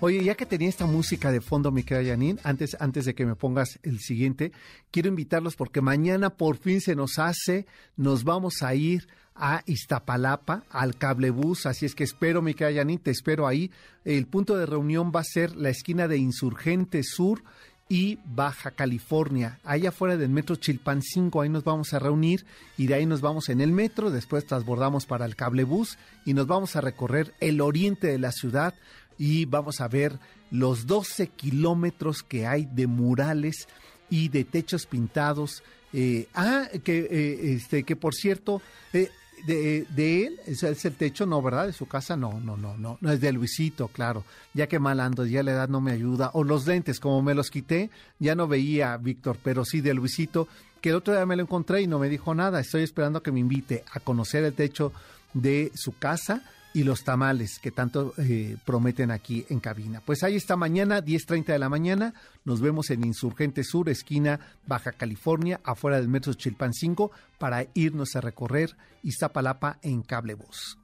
Oye, 0.00 0.22
ya 0.22 0.34
que 0.34 0.46
tenía 0.46 0.68
esta 0.68 0.86
música 0.86 1.30
de 1.30 1.40
fondo, 1.40 1.70
mi 1.70 1.82
querida 1.82 2.16
antes, 2.42 2.76
antes 2.80 3.04
de 3.04 3.14
que 3.14 3.26
me 3.26 3.36
pongas 3.36 3.78
el 3.82 4.00
siguiente, 4.00 4.52
quiero 4.90 5.08
invitarlos 5.08 5.56
porque 5.56 5.80
mañana 5.80 6.30
por 6.30 6.56
fin 6.56 6.80
se 6.80 6.94
nos 6.94 7.18
hace, 7.18 7.66
nos 7.96 8.24
vamos 8.24 8.62
a 8.62 8.74
ir 8.74 9.08
a 9.34 9.62
Iztapalapa, 9.66 10.62
al 10.70 10.96
cablebús, 10.96 11.66
así 11.66 11.86
es 11.86 11.94
que 11.94 12.04
espero, 12.04 12.40
mi 12.40 12.54
querida 12.54 12.84
te 13.02 13.10
espero 13.10 13.46
ahí. 13.46 13.70
El 14.04 14.26
punto 14.26 14.56
de 14.56 14.66
reunión 14.66 15.12
va 15.14 15.20
a 15.20 15.24
ser 15.24 15.56
la 15.56 15.70
esquina 15.70 16.06
de 16.06 16.18
Insurgente 16.18 17.02
Sur 17.02 17.42
y 17.88 18.18
Baja 18.24 18.70
California, 18.70 19.60
allá 19.62 19.90
afuera 19.90 20.16
del 20.16 20.30
metro 20.30 20.56
Chilpancingo, 20.56 21.42
ahí 21.42 21.50
nos 21.50 21.64
vamos 21.64 21.92
a 21.92 21.98
reunir 21.98 22.46
y 22.78 22.86
de 22.86 22.94
ahí 22.94 23.06
nos 23.06 23.20
vamos 23.20 23.50
en 23.50 23.60
el 23.60 23.72
metro, 23.72 24.10
después 24.10 24.46
transbordamos 24.46 25.04
para 25.04 25.26
el 25.26 25.36
cablebús 25.36 25.98
y 26.24 26.32
nos 26.32 26.46
vamos 26.46 26.76
a 26.76 26.80
recorrer 26.80 27.34
el 27.40 27.60
oriente 27.60 28.06
de 28.06 28.18
la 28.18 28.32
ciudad 28.32 28.74
y 29.18 29.44
vamos 29.44 29.80
a 29.80 29.88
ver 29.88 30.18
los 30.50 30.86
12 30.86 31.28
kilómetros 31.28 32.22
que 32.22 32.46
hay 32.46 32.66
de 32.66 32.86
murales 32.86 33.68
y 34.10 34.28
de 34.28 34.44
techos 34.44 34.86
pintados. 34.86 35.62
Eh, 35.92 36.28
ah, 36.34 36.68
que, 36.82 37.08
eh, 37.10 37.54
este, 37.54 37.84
que 37.84 37.96
por 37.96 38.14
cierto, 38.14 38.60
eh, 38.92 39.10
de, 39.46 39.86
de, 39.94 40.26
él, 40.26 40.40
es, 40.46 40.62
es, 40.62 40.84
el 40.84 40.94
techo, 40.94 41.26
no, 41.26 41.42
¿verdad? 41.42 41.66
De 41.66 41.72
su 41.72 41.86
casa, 41.86 42.16
no, 42.16 42.40
no, 42.40 42.56
no, 42.56 42.76
no, 42.76 42.98
no 43.00 43.12
es 43.12 43.20
de 43.20 43.32
Luisito, 43.32 43.88
claro. 43.88 44.24
Ya 44.54 44.66
que 44.66 44.78
mal 44.78 45.00
ando, 45.00 45.26
ya 45.26 45.42
la 45.42 45.52
edad 45.52 45.68
no 45.68 45.80
me 45.80 45.92
ayuda. 45.92 46.30
O 46.34 46.44
los 46.44 46.66
lentes, 46.66 47.00
como 47.00 47.22
me 47.22 47.34
los 47.34 47.50
quité, 47.50 47.90
ya 48.18 48.34
no 48.34 48.48
veía 48.48 48.96
Víctor, 48.96 49.38
pero 49.42 49.64
sí 49.64 49.80
de 49.80 49.94
Luisito, 49.94 50.48
que 50.80 50.90
el 50.90 50.96
otro 50.96 51.14
día 51.14 51.26
me 51.26 51.36
lo 51.36 51.42
encontré 51.42 51.82
y 51.82 51.86
no 51.86 51.98
me 51.98 52.08
dijo 52.08 52.34
nada. 52.34 52.60
Estoy 52.60 52.82
esperando 52.82 53.22
que 53.22 53.32
me 53.32 53.40
invite 53.40 53.84
a 53.92 54.00
conocer 54.00 54.44
el 54.44 54.54
techo 54.54 54.92
de 55.32 55.72
su 55.74 55.96
casa 55.98 56.42
y 56.74 56.82
los 56.82 57.04
tamales 57.04 57.60
que 57.60 57.70
tanto 57.70 58.12
eh, 58.18 58.56
prometen 58.66 59.12
aquí 59.12 59.46
en 59.48 59.60
cabina. 59.60 60.02
Pues 60.04 60.24
ahí 60.24 60.34
está 60.34 60.56
mañana, 60.56 61.00
10.30 61.00 61.46
de 61.46 61.58
la 61.58 61.68
mañana. 61.68 62.14
Nos 62.44 62.60
vemos 62.60 62.90
en 62.90 63.04
Insurgente 63.04 63.62
Sur, 63.62 63.88
esquina 63.88 64.40
Baja 64.66 64.92
California, 64.92 65.60
afuera 65.64 65.98
del 65.98 66.08
Metro 66.08 66.34
Chilpancingo, 66.34 67.12
para 67.38 67.64
irnos 67.74 68.16
a 68.16 68.20
recorrer 68.20 68.76
Iztapalapa 69.04 69.78
en 69.82 70.02
cable 70.02 70.34
voz. 70.34 70.76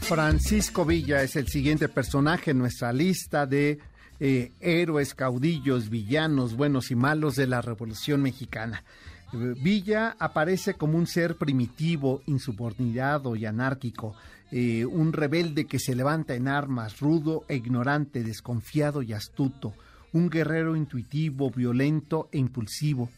Francisco 0.00 0.86
Villa 0.86 1.22
es 1.22 1.36
el 1.36 1.48
siguiente 1.48 1.88
personaje 1.88 2.52
en 2.52 2.58
nuestra 2.58 2.92
lista 2.92 3.44
de 3.46 3.78
eh, 4.18 4.52
héroes, 4.60 5.14
caudillos, 5.14 5.90
villanos, 5.90 6.56
buenos 6.56 6.90
y 6.90 6.94
malos 6.94 7.36
de 7.36 7.46
la 7.46 7.60
Revolución 7.60 8.22
Mexicana. 8.22 8.82
Villa 9.32 10.16
aparece 10.18 10.74
como 10.74 10.96
un 10.96 11.06
ser 11.06 11.36
primitivo, 11.36 12.22
insubordinado 12.26 13.36
y 13.36 13.44
anárquico 13.44 14.14
eh, 14.52 14.84
un 14.84 15.12
rebelde 15.12 15.66
que 15.66 15.78
se 15.78 15.94
levanta 15.94 16.34
en 16.34 16.48
armas, 16.48 17.00
rudo 17.00 17.44
e 17.48 17.56
ignorante, 17.56 18.22
desconfiado 18.22 19.02
y 19.02 19.12
astuto, 19.12 19.74
un 20.12 20.30
guerrero 20.30 20.76
intuitivo, 20.76 21.50
violento 21.50 22.28
e 22.32 22.38
impulsivo. 22.38 23.10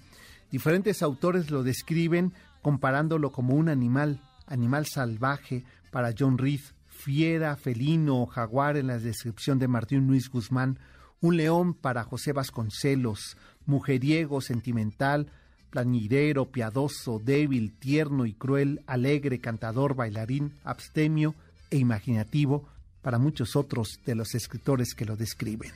Diferentes 0.51 1.03
autores 1.03 1.51
lo 1.51 1.63
describen 1.63 2.33
comparándolo 2.63 3.31
como 3.31 3.55
un 3.55 3.69
animal, 3.69 4.21
animal 4.47 4.87
salvaje 4.87 5.65
para 5.91 6.15
John 6.19 6.39
Reed, 6.39 6.61
fiera, 6.87 7.57
felino 7.57 8.23
o 8.23 8.27
jaguar 8.27 8.77
en 8.77 8.87
la 8.87 8.99
descripción 8.99 9.59
de 9.59 9.69
Martín 9.69 10.07
Luis 10.07 10.31
Guzmán, 10.31 10.79
un 11.21 11.37
león 11.37 11.75
para 11.75 12.05
José 12.05 12.33
Vasconcelos, 12.33 13.37
mujeriego, 13.67 14.41
sentimental 14.41 15.31
plañidero, 15.71 16.47
piadoso, 16.47 17.21
débil, 17.23 17.73
tierno 17.73 18.27
y 18.27 18.35
cruel, 18.35 18.83
alegre, 18.87 19.41
cantador, 19.41 19.95
bailarín, 19.95 20.53
abstemio 20.65 21.35
e 21.71 21.79
imaginativo 21.79 22.69
para 23.03 23.19
muchos 23.19 23.57
otros 23.57 24.01
de 24.05 24.15
los 24.15 24.35
escritores 24.35 24.95
que 24.95 25.05
lo 25.05 25.17
describen. 25.17 25.73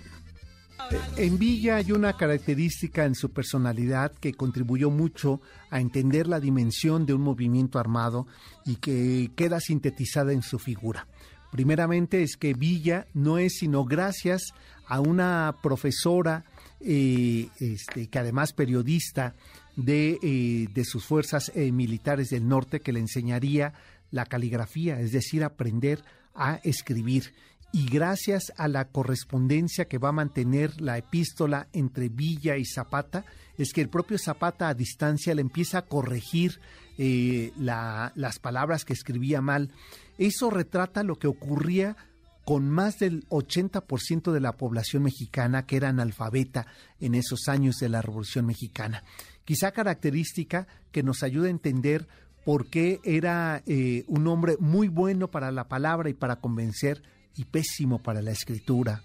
En 1.16 1.38
Villa 1.38 1.76
hay 1.76 1.92
una 1.92 2.14
característica 2.14 3.04
en 3.04 3.14
su 3.14 3.30
personalidad 3.30 4.12
que 4.12 4.34
contribuyó 4.34 4.90
mucho 4.90 5.40
a 5.70 5.80
entender 5.80 6.26
la 6.26 6.40
dimensión 6.40 7.06
de 7.06 7.14
un 7.14 7.22
movimiento 7.22 7.78
armado 7.78 8.26
y 8.64 8.76
que 8.76 9.30
queda 9.36 9.60
sintetizada 9.60 10.32
en 10.32 10.42
su 10.42 10.58
figura. 10.58 11.06
Primeramente 11.50 12.22
es 12.22 12.36
que 12.36 12.54
Villa 12.54 13.06
no 13.14 13.38
es 13.38 13.58
sino 13.58 13.84
gracias 13.84 14.52
a 14.86 15.00
una 15.00 15.54
profesora 15.62 16.44
eh, 16.80 17.48
este, 17.60 18.08
que 18.08 18.18
además 18.18 18.52
periodista 18.52 19.34
de, 19.76 20.18
eh, 20.22 20.68
de 20.72 20.84
sus 20.84 21.04
fuerzas 21.04 21.50
eh, 21.54 21.72
militares 21.72 22.30
del 22.30 22.48
norte 22.48 22.80
que 22.80 22.92
le 22.92 23.00
enseñaría 23.00 23.74
la 24.10 24.26
caligrafía, 24.26 25.00
es 25.00 25.12
decir, 25.12 25.42
aprender 25.42 26.04
a 26.34 26.60
escribir. 26.62 27.32
Y 27.72 27.86
gracias 27.86 28.52
a 28.58 28.68
la 28.68 28.88
correspondencia 28.88 29.86
que 29.86 29.96
va 29.96 30.10
a 30.10 30.12
mantener 30.12 30.78
la 30.80 30.98
epístola 30.98 31.68
entre 31.72 32.10
Villa 32.10 32.58
y 32.58 32.66
Zapata, 32.66 33.24
es 33.56 33.72
que 33.72 33.80
el 33.80 33.88
propio 33.88 34.18
Zapata 34.18 34.68
a 34.68 34.74
distancia 34.74 35.34
le 35.34 35.40
empieza 35.40 35.78
a 35.78 35.86
corregir 35.86 36.60
eh, 36.98 37.52
las 37.56 38.38
palabras 38.38 38.84
que 38.84 38.92
escribía 38.92 39.40
mal. 39.40 39.70
Eso 40.18 40.50
retrata 40.50 41.02
lo 41.02 41.18
que 41.18 41.28
ocurría 41.28 41.96
con 42.44 42.68
más 42.68 42.98
del 42.98 43.26
80% 43.28 44.32
de 44.32 44.40
la 44.40 44.52
población 44.52 45.04
mexicana 45.04 45.64
que 45.64 45.76
era 45.76 45.88
analfabeta 45.88 46.66
en 47.00 47.14
esos 47.14 47.48
años 47.48 47.76
de 47.76 47.88
la 47.88 48.02
Revolución 48.02 48.46
Mexicana 48.46 49.04
quizá 49.44 49.72
característica 49.72 50.66
que 50.90 51.02
nos 51.02 51.22
ayuda 51.22 51.46
a 51.46 51.50
entender 51.50 52.06
por 52.44 52.68
qué 52.68 53.00
era 53.04 53.62
eh, 53.66 54.04
un 54.08 54.26
hombre 54.26 54.56
muy 54.58 54.88
bueno 54.88 55.28
para 55.28 55.52
la 55.52 55.68
palabra 55.68 56.10
y 56.10 56.14
para 56.14 56.36
convencer 56.36 57.02
y 57.36 57.44
pésimo 57.44 57.98
para 57.98 58.22
la 58.22 58.32
escritura. 58.32 59.02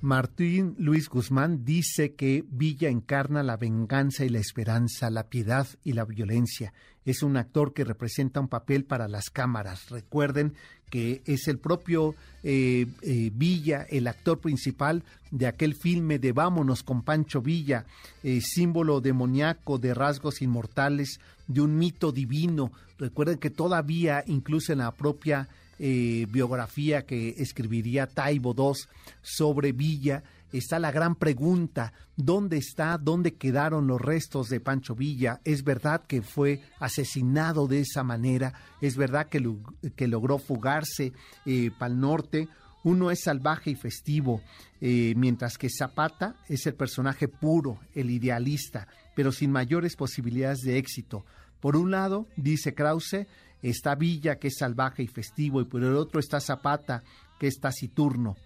Martín 0.00 0.76
Luis 0.78 1.08
Guzmán 1.08 1.64
dice 1.64 2.14
que 2.14 2.44
Villa 2.48 2.88
encarna 2.88 3.42
la 3.42 3.56
venganza 3.56 4.24
y 4.24 4.28
la 4.28 4.38
esperanza, 4.38 5.10
la 5.10 5.28
piedad 5.28 5.66
y 5.82 5.92
la 5.92 6.04
violencia. 6.04 6.72
Es 7.04 7.24
un 7.24 7.36
actor 7.36 7.72
que 7.72 7.82
representa 7.82 8.38
un 8.38 8.46
papel 8.46 8.84
para 8.84 9.08
las 9.08 9.28
cámaras. 9.28 9.90
Recuerden 9.90 10.54
que 10.88 11.22
es 11.26 11.48
el 11.48 11.58
propio 11.58 12.14
eh, 12.44 12.86
eh, 13.02 13.30
Villa, 13.34 13.86
el 13.90 14.06
actor 14.06 14.38
principal 14.38 15.02
de 15.32 15.48
aquel 15.48 15.74
filme 15.74 16.20
de 16.20 16.30
Vámonos 16.30 16.84
con 16.84 17.02
Pancho 17.02 17.42
Villa, 17.42 17.84
eh, 18.22 18.40
símbolo 18.40 19.00
demoníaco 19.00 19.78
de 19.78 19.94
rasgos 19.94 20.42
inmortales, 20.42 21.18
de 21.48 21.60
un 21.60 21.76
mito 21.76 22.12
divino. 22.12 22.70
Recuerden 22.98 23.38
que 23.38 23.50
todavía, 23.50 24.22
incluso 24.28 24.72
en 24.72 24.78
la 24.78 24.92
propia 24.92 25.48
eh, 25.78 26.26
biografía 26.30 27.06
que 27.06 27.30
escribiría 27.38 28.06
Taibo 28.06 28.54
II 28.56 28.80
sobre 29.22 29.72
Villa, 29.72 30.22
está 30.52 30.78
la 30.78 30.90
gran 30.90 31.14
pregunta, 31.14 31.92
¿dónde 32.16 32.56
está, 32.56 32.98
dónde 32.98 33.34
quedaron 33.34 33.86
los 33.86 34.00
restos 34.00 34.48
de 34.48 34.60
Pancho 34.60 34.94
Villa? 34.94 35.40
¿Es 35.44 35.62
verdad 35.64 36.04
que 36.06 36.22
fue 36.22 36.60
asesinado 36.80 37.66
de 37.66 37.80
esa 37.80 38.02
manera? 38.02 38.54
¿Es 38.80 38.96
verdad 38.96 39.28
que, 39.28 39.56
que 39.94 40.08
logró 40.08 40.38
fugarse 40.38 41.12
eh, 41.44 41.70
para 41.78 41.92
el 41.92 42.00
norte? 42.00 42.48
Uno 42.84 43.10
es 43.10 43.22
salvaje 43.24 43.70
y 43.70 43.74
festivo, 43.74 44.40
eh, 44.80 45.12
mientras 45.16 45.58
que 45.58 45.68
Zapata 45.68 46.36
es 46.48 46.66
el 46.66 46.74
personaje 46.74 47.28
puro, 47.28 47.80
el 47.94 48.10
idealista, 48.10 48.86
pero 49.14 49.32
sin 49.32 49.50
mayores 49.50 49.96
posibilidades 49.96 50.60
de 50.60 50.78
éxito. 50.78 51.24
Por 51.60 51.76
un 51.76 51.90
lado, 51.90 52.28
dice 52.36 52.74
Krause, 52.74 53.26
está 53.62 53.94
Villa, 53.94 54.38
que 54.38 54.48
es 54.48 54.58
salvaje 54.58 55.02
y 55.02 55.06
festivo, 55.06 55.60
y 55.60 55.64
por 55.64 55.82
el 55.82 55.96
otro 55.96 56.20
está 56.20 56.40
Zapata, 56.40 57.02
que 57.38 57.46
es 57.46 57.60
taciturno. 57.60 58.36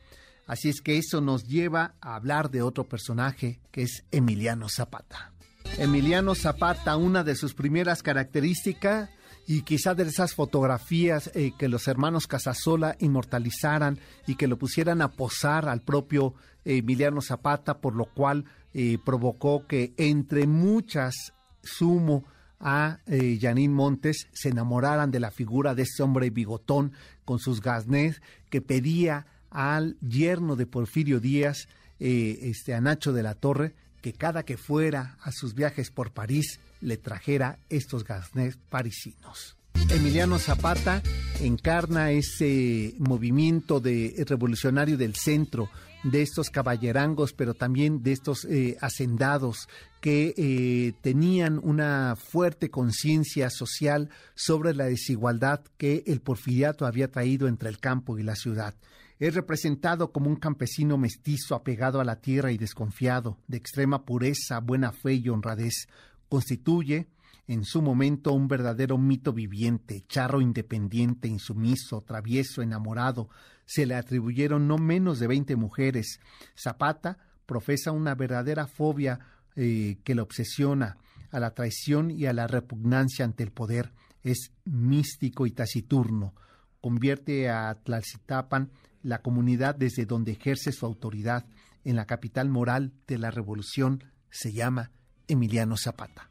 Así 0.46 0.68
es 0.68 0.80
que 0.80 0.98
eso 0.98 1.20
nos 1.20 1.44
lleva 1.44 1.94
a 2.00 2.16
hablar 2.16 2.50
de 2.50 2.62
otro 2.62 2.84
personaje, 2.84 3.60
que 3.70 3.82
es 3.82 4.04
Emiliano 4.10 4.68
Zapata. 4.68 5.32
Emiliano 5.78 6.34
Zapata, 6.34 6.96
una 6.96 7.24
de 7.24 7.36
sus 7.36 7.54
primeras 7.54 8.02
características, 8.02 9.10
y 9.46 9.62
quizá 9.62 9.94
de 9.94 10.04
esas 10.04 10.34
fotografías 10.34 11.30
eh, 11.34 11.52
que 11.58 11.68
los 11.68 11.88
hermanos 11.88 12.26
Casasola 12.26 12.96
inmortalizaran 13.00 13.98
y 14.26 14.36
que 14.36 14.46
lo 14.46 14.56
pusieran 14.56 15.02
a 15.02 15.12
posar 15.12 15.68
al 15.68 15.82
propio 15.82 16.34
Emiliano 16.64 17.20
Zapata, 17.20 17.80
por 17.80 17.96
lo 17.96 18.06
cual 18.06 18.44
eh, 18.72 18.98
provocó 19.04 19.66
que 19.66 19.94
entre 19.96 20.46
muchas 20.46 21.32
sumo 21.62 22.24
a 22.62 23.00
eh, 23.06 23.38
Janine 23.40 23.74
Montes 23.74 24.28
se 24.32 24.50
enamoraran 24.50 25.10
de 25.10 25.20
la 25.20 25.30
figura 25.30 25.74
de 25.74 25.82
ese 25.82 26.02
hombre 26.02 26.30
bigotón 26.30 26.92
con 27.24 27.38
sus 27.38 27.60
gasnés 27.60 28.22
que 28.48 28.62
pedía 28.62 29.26
al 29.50 29.96
yerno 30.00 30.56
de 30.56 30.66
Porfirio 30.66 31.20
Díaz, 31.20 31.68
eh, 32.00 32.38
este, 32.42 32.72
a 32.74 32.80
Nacho 32.80 33.12
de 33.12 33.22
la 33.22 33.34
Torre, 33.34 33.74
que 34.00 34.12
cada 34.12 34.44
que 34.44 34.56
fuera 34.56 35.18
a 35.22 35.32
sus 35.32 35.54
viajes 35.54 35.90
por 35.90 36.12
París 36.12 36.60
le 36.80 36.96
trajera 36.96 37.58
estos 37.68 38.04
gasnés 38.04 38.58
parisinos. 38.70 39.56
Emiliano 39.90 40.38
Zapata 40.38 41.02
encarna 41.40 42.12
ese 42.12 42.94
movimiento 42.98 43.80
de 43.80 44.24
revolucionario 44.26 44.96
del 44.96 45.14
centro, 45.14 45.68
de 46.02 46.22
estos 46.22 46.50
caballerangos, 46.50 47.32
pero 47.32 47.54
también 47.54 48.02
de 48.02 48.12
estos 48.12 48.44
eh, 48.44 48.76
hacendados 48.80 49.68
que 50.00 50.34
eh, 50.36 50.94
tenían 51.00 51.60
una 51.62 52.16
fuerte 52.16 52.70
conciencia 52.70 53.50
social 53.50 54.10
sobre 54.34 54.74
la 54.74 54.86
desigualdad 54.86 55.60
que 55.76 56.02
el 56.06 56.20
porfiriato 56.20 56.86
había 56.86 57.10
traído 57.10 57.46
entre 57.46 57.68
el 57.68 57.78
campo 57.78 58.18
y 58.18 58.22
la 58.22 58.34
ciudad. 58.34 58.74
Es 59.20 59.34
representado 59.34 60.10
como 60.10 60.28
un 60.28 60.34
campesino 60.34 60.98
mestizo 60.98 61.54
apegado 61.54 62.00
a 62.00 62.04
la 62.04 62.16
tierra 62.16 62.50
y 62.50 62.58
desconfiado, 62.58 63.38
de 63.46 63.58
extrema 63.58 64.04
pureza, 64.04 64.58
buena 64.58 64.90
fe 64.90 65.14
y 65.14 65.28
honradez. 65.28 65.86
Constituye, 66.28 67.06
en 67.46 67.64
su 67.64 67.82
momento, 67.82 68.32
un 68.32 68.48
verdadero 68.48 68.98
mito 68.98 69.32
viviente, 69.32 70.04
charro 70.08 70.40
independiente, 70.40 71.28
insumiso, 71.28 72.02
travieso, 72.02 72.62
enamorado. 72.62 73.28
Se 73.64 73.86
le 73.86 73.94
atribuyeron 73.94 74.68
no 74.68 74.78
menos 74.78 75.18
de 75.18 75.26
veinte 75.26 75.56
mujeres. 75.56 76.20
Zapata 76.56 77.18
profesa 77.46 77.92
una 77.92 78.14
verdadera 78.14 78.66
fobia 78.66 79.20
eh, 79.56 79.98
que 80.04 80.14
le 80.14 80.22
obsesiona 80.22 80.98
a 81.30 81.40
la 81.40 81.54
traición 81.54 82.10
y 82.10 82.26
a 82.26 82.32
la 82.32 82.46
repugnancia 82.46 83.24
ante 83.24 83.42
el 83.42 83.52
poder. 83.52 83.92
Es 84.22 84.52
místico 84.64 85.46
y 85.46 85.50
taciturno. 85.50 86.34
Convierte 86.80 87.48
a 87.48 87.74
Tlalcitapan 87.82 88.70
la 89.02 89.22
comunidad 89.22 89.74
desde 89.74 90.06
donde 90.06 90.32
ejerce 90.32 90.72
su 90.72 90.86
autoridad 90.86 91.46
en 91.84 91.96
la 91.96 92.06
capital 92.06 92.48
moral 92.48 92.92
de 93.06 93.18
la 93.18 93.30
revolución 93.30 94.04
se 94.30 94.52
llama 94.52 94.90
Emiliano 95.28 95.76
Zapata. 95.76 96.30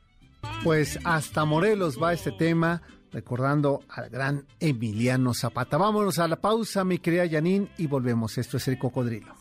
Pues 0.63 0.99
hasta 1.03 1.45
Morelos 1.45 1.97
va 2.01 2.13
este 2.13 2.31
tema, 2.31 2.81
recordando 3.11 3.81
al 3.89 4.09
gran 4.09 4.45
Emiliano 4.59 5.33
Zapata. 5.33 5.77
Vámonos 5.77 6.19
a 6.19 6.27
la 6.27 6.41
pausa, 6.41 6.83
mi 6.83 6.99
querida 6.99 7.25
Yanin, 7.25 7.69
y 7.77 7.87
volvemos. 7.87 8.37
Esto 8.37 8.57
es 8.57 8.67
el 8.67 8.77
cocodrilo. 8.77 9.35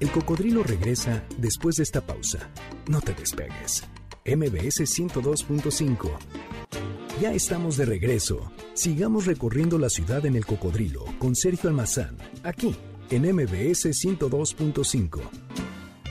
El 0.00 0.10
cocodrilo 0.10 0.62
regresa 0.62 1.24
después 1.38 1.76
de 1.76 1.84
esta 1.84 2.00
pausa. 2.00 2.50
No 2.88 3.00
te 3.00 3.14
despegues. 3.14 3.84
MBS 4.26 4.80
102.5. 4.80 6.10
Ya 7.20 7.32
estamos 7.32 7.76
de 7.76 7.84
regreso. 7.84 8.50
Sigamos 8.74 9.26
recorriendo 9.26 9.78
la 9.78 9.88
ciudad 9.88 10.26
en 10.26 10.34
el 10.34 10.44
cocodrilo 10.44 11.04
con 11.18 11.36
Sergio 11.36 11.70
Almazán, 11.70 12.16
aquí 12.42 12.74
en 13.10 13.22
MBS 13.22 13.86
102.5. 13.86 15.20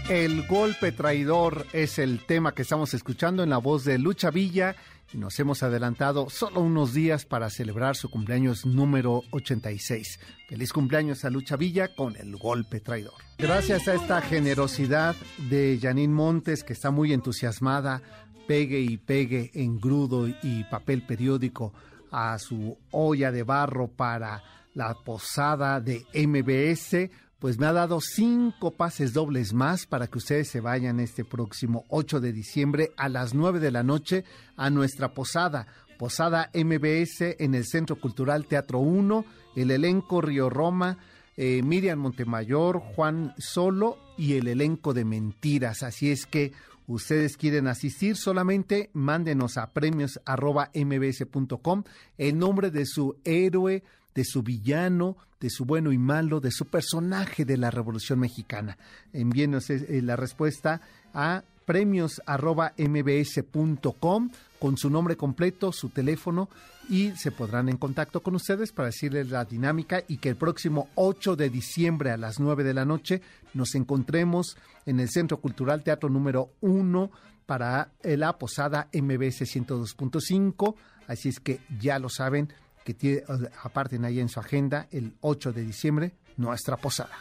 El 0.09 0.45
golpe 0.47 0.91
traidor 0.91 1.65
es 1.73 1.97
el 1.97 2.25
tema 2.25 2.53
que 2.53 2.63
estamos 2.63 2.93
escuchando 2.93 3.41
en 3.41 3.49
la 3.49 3.57
voz 3.57 3.85
de 3.85 3.97
Lucha 3.97 4.31
Villa 4.31 4.75
nos 5.13 5.39
hemos 5.39 5.63
adelantado 5.63 6.29
solo 6.29 6.61
unos 6.61 6.93
días 6.93 7.25
para 7.25 7.49
celebrar 7.49 7.95
su 7.95 8.09
cumpleaños 8.09 8.65
número 8.65 9.21
86. 9.31 10.19
Feliz 10.47 10.73
cumpleaños 10.73 11.25
a 11.25 11.29
Lucha 11.29 11.55
Villa 11.55 11.95
con 11.95 12.15
el 12.15 12.35
golpe 12.37 12.79
traidor. 12.79 13.13
Gracias 13.37 13.87
a 13.87 13.93
esta 13.93 14.21
generosidad 14.21 15.15
de 15.49 15.79
Janine 15.81 16.13
Montes 16.13 16.63
que 16.63 16.73
está 16.73 16.91
muy 16.91 17.13
entusiasmada 17.13 18.01
pegue 18.47 18.79
y 18.79 18.97
pegue 18.97 19.51
en 19.53 19.79
grudo 19.79 20.27
y 20.27 20.63
papel 20.65 21.05
periódico 21.05 21.73
a 22.11 22.37
su 22.37 22.77
olla 22.91 23.31
de 23.31 23.43
barro 23.43 23.87
para 23.87 24.43
la 24.73 24.93
posada 24.93 25.79
de 25.79 26.05
MBS, 26.13 27.09
pues 27.43 27.59
me 27.59 27.65
ha 27.65 27.73
dado 27.73 27.99
cinco 27.99 28.71
pases 28.71 29.11
dobles 29.11 29.51
más 29.51 29.85
para 29.85 30.07
que 30.07 30.17
ustedes 30.17 30.47
se 30.47 30.61
vayan 30.61 31.01
este 31.01 31.25
próximo 31.25 31.83
8 31.89 32.21
de 32.21 32.31
diciembre 32.31 32.93
a 32.95 33.09
las 33.09 33.33
9 33.33 33.59
de 33.59 33.69
la 33.69 33.83
noche 33.83 34.23
a 34.55 34.69
nuestra 34.69 35.13
posada. 35.13 35.67
Posada 35.99 36.49
MBS 36.53 37.35
en 37.39 37.53
el 37.53 37.65
Centro 37.65 37.99
Cultural 37.99 38.45
Teatro 38.45 38.79
1, 38.79 39.25
el 39.57 39.71
elenco 39.71 40.21
Río 40.21 40.49
Roma, 40.49 40.99
eh, 41.35 41.61
Miriam 41.63 41.99
Montemayor, 41.99 42.79
Juan 42.79 43.33
Solo 43.37 43.97
y 44.17 44.35
el 44.35 44.47
elenco 44.47 44.93
de 44.93 45.03
Mentiras. 45.03 45.83
Así 45.83 46.11
es 46.11 46.25
que 46.25 46.53
ustedes 46.87 47.35
quieren 47.35 47.67
asistir, 47.67 48.15
solamente 48.15 48.89
mándenos 48.93 49.57
a 49.57 49.73
premios.mbs.com 49.73 51.83
el 52.17 52.37
nombre 52.37 52.71
de 52.71 52.85
su 52.85 53.17
héroe, 53.25 53.83
de 54.13 54.23
su 54.23 54.43
villano, 54.43 55.17
de 55.39 55.49
su 55.49 55.65
bueno 55.65 55.91
y 55.91 55.97
malo, 55.97 56.39
de 56.39 56.51
su 56.51 56.65
personaje 56.65 57.45
de 57.45 57.57
la 57.57 57.71
Revolución 57.71 58.19
Mexicana. 58.19 58.77
Envíenos 59.11 59.69
eh, 59.69 60.01
la 60.01 60.15
respuesta 60.15 60.81
a 61.13 61.43
premios.mbs.com 61.65 64.29
con 64.59 64.77
su 64.77 64.89
nombre 64.89 65.17
completo, 65.17 65.71
su 65.71 65.89
teléfono 65.89 66.49
y 66.89 67.11
se 67.11 67.31
podrán 67.31 67.69
en 67.69 67.77
contacto 67.77 68.21
con 68.21 68.35
ustedes 68.35 68.71
para 68.71 68.87
decirles 68.87 69.29
la 69.29 69.45
dinámica 69.45 70.03
y 70.07 70.17
que 70.17 70.29
el 70.29 70.35
próximo 70.35 70.89
8 70.95 71.35
de 71.35 71.49
diciembre 71.49 72.11
a 72.11 72.17
las 72.17 72.39
9 72.39 72.63
de 72.63 72.73
la 72.73 72.85
noche 72.85 73.21
nos 73.53 73.75
encontremos 73.75 74.57
en 74.85 74.99
el 74.99 75.09
Centro 75.09 75.37
Cultural 75.37 75.83
Teatro 75.83 76.09
número 76.09 76.51
1 76.61 77.11
para 77.45 77.91
la 78.03 78.37
posada 78.37 78.89
MBS 78.93 79.41
102.5. 79.41 80.75
Así 81.07 81.29
es 81.29 81.39
que 81.39 81.59
ya 81.79 81.99
lo 81.99 82.09
saben, 82.09 82.53
que 82.83 83.23
aparten 83.63 84.05
ahí 84.05 84.19
en 84.19 84.29
su 84.29 84.39
agenda 84.39 84.87
el 84.91 85.13
8 85.21 85.53
de 85.53 85.63
diciembre 85.63 86.13
nuestra 86.37 86.77
posada. 86.77 87.17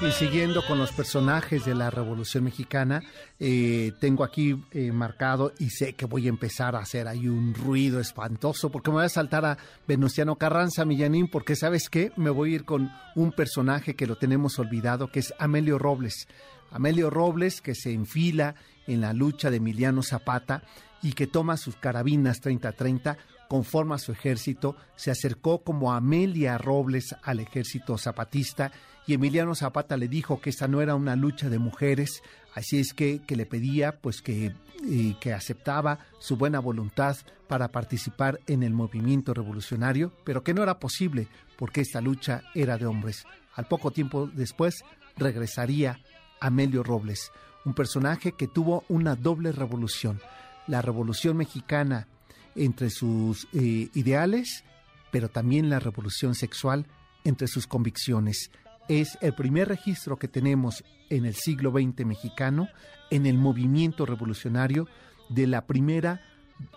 Y 0.00 0.10
siguiendo 0.12 0.64
con 0.66 0.78
los 0.78 0.92
personajes 0.92 1.64
de 1.64 1.74
la 1.74 1.90
Revolución 1.90 2.44
Mexicana, 2.44 3.02
eh, 3.38 3.92
tengo 4.00 4.24
aquí 4.24 4.62
eh, 4.72 4.90
marcado 4.92 5.52
y 5.58 5.70
sé 5.70 5.92
que 5.92 6.06
voy 6.06 6.26
a 6.26 6.30
empezar 6.30 6.74
a 6.74 6.80
hacer 6.80 7.06
ahí 7.06 7.28
un 7.28 7.54
ruido 7.54 8.00
espantoso 8.00 8.70
porque 8.70 8.90
me 8.90 8.96
voy 8.96 9.04
a 9.04 9.10
saltar 9.10 9.44
a 9.44 9.58
Venustiano 9.86 10.36
Carranza 10.36 10.84
Millanín 10.84 11.28
porque 11.28 11.54
sabes 11.54 11.88
qué, 11.88 12.12
me 12.16 12.30
voy 12.30 12.52
a 12.52 12.56
ir 12.56 12.64
con 12.64 12.90
un 13.14 13.32
personaje 13.32 13.94
que 13.94 14.06
lo 14.06 14.16
tenemos 14.16 14.58
olvidado 14.58 15.08
que 15.08 15.20
es 15.20 15.34
Amelio 15.38 15.78
Robles. 15.78 16.28
Amelio 16.70 17.10
Robles 17.10 17.60
que 17.60 17.74
se 17.74 17.92
enfila 17.92 18.56
en 18.86 19.00
la 19.00 19.12
lucha 19.12 19.50
de 19.50 19.58
Emiliano 19.58 20.02
Zapata 20.02 20.62
y 21.02 21.12
que 21.12 21.26
toma 21.26 21.56
sus 21.56 21.76
carabinas 21.76 22.42
30-30 22.42 23.16
conforma 23.54 23.98
su 23.98 24.10
ejército, 24.10 24.74
se 24.96 25.12
acercó 25.12 25.62
como 25.62 25.92
Amelia 25.92 26.58
Robles 26.58 27.14
al 27.22 27.38
ejército 27.38 27.96
zapatista 27.96 28.72
y 29.06 29.14
Emiliano 29.14 29.54
Zapata 29.54 29.96
le 29.96 30.08
dijo 30.08 30.40
que 30.40 30.50
esta 30.50 30.66
no 30.66 30.82
era 30.82 30.96
una 30.96 31.14
lucha 31.14 31.48
de 31.48 31.60
mujeres, 31.60 32.20
así 32.56 32.80
es 32.80 32.92
que, 32.92 33.22
que 33.24 33.36
le 33.36 33.46
pedía 33.46 34.00
pues 34.00 34.22
que, 34.22 34.46
eh, 34.46 35.14
que 35.20 35.32
aceptaba 35.32 36.00
su 36.18 36.36
buena 36.36 36.58
voluntad 36.58 37.16
para 37.46 37.68
participar 37.68 38.40
en 38.48 38.64
el 38.64 38.72
movimiento 38.72 39.32
revolucionario, 39.32 40.12
pero 40.24 40.42
que 40.42 40.52
no 40.52 40.64
era 40.64 40.80
posible 40.80 41.28
porque 41.56 41.82
esta 41.82 42.00
lucha 42.00 42.42
era 42.56 42.76
de 42.76 42.86
hombres. 42.86 43.24
Al 43.54 43.68
poco 43.68 43.92
tiempo 43.92 44.28
después 44.34 44.82
regresaría 45.16 46.00
Amelio 46.40 46.82
Robles, 46.82 47.30
un 47.64 47.74
personaje 47.74 48.32
que 48.32 48.48
tuvo 48.48 48.82
una 48.88 49.14
doble 49.14 49.52
revolución, 49.52 50.20
la 50.66 50.82
revolución 50.82 51.36
mexicana 51.36 52.08
entre 52.56 52.90
sus 52.90 53.48
eh, 53.52 53.88
ideales, 53.94 54.64
pero 55.10 55.28
también 55.28 55.70
la 55.70 55.80
revolución 55.80 56.34
sexual 56.34 56.86
entre 57.24 57.48
sus 57.48 57.66
convicciones. 57.66 58.50
Es 58.88 59.16
el 59.20 59.34
primer 59.34 59.68
registro 59.68 60.18
que 60.18 60.28
tenemos 60.28 60.84
en 61.10 61.24
el 61.24 61.34
siglo 61.34 61.70
XX 61.72 62.04
mexicano, 62.04 62.68
en 63.10 63.26
el 63.26 63.38
movimiento 63.38 64.06
revolucionario, 64.06 64.88
de 65.28 65.46
la 65.46 65.66
primera 65.66 66.20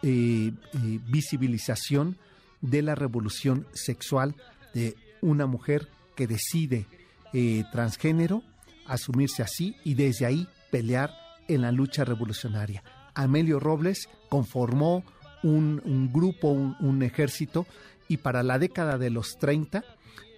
eh, 0.02 0.52
eh, 0.52 1.00
visibilización 1.08 2.18
de 2.62 2.82
la 2.82 2.96
revolución 2.96 3.68
sexual 3.74 4.36
de 4.74 4.96
una 5.22 5.46
mujer 5.46 5.90
que 6.16 6.28
decide 6.28 6.86
transgénero, 7.72 8.42
asumirse 8.88 9.44
así 9.44 9.76
y 9.84 9.94
desde 9.94 10.26
ahí 10.26 10.48
pelear 10.72 11.12
en 11.48 11.62
la 11.62 11.72
lucha 11.72 12.04
revolucionaria. 12.04 12.84
Amelio 13.14 13.60
Robles 13.60 14.10
conformó 14.30 15.04
un, 15.48 16.10
grupo, 16.14 16.50
un, 16.50 17.04
ejército, 17.04 17.66
y 18.08 18.18
para 18.18 18.44
la 18.44 18.60
década 18.60 18.98
de 18.98 19.10
los 19.10 19.38
30 19.38 19.84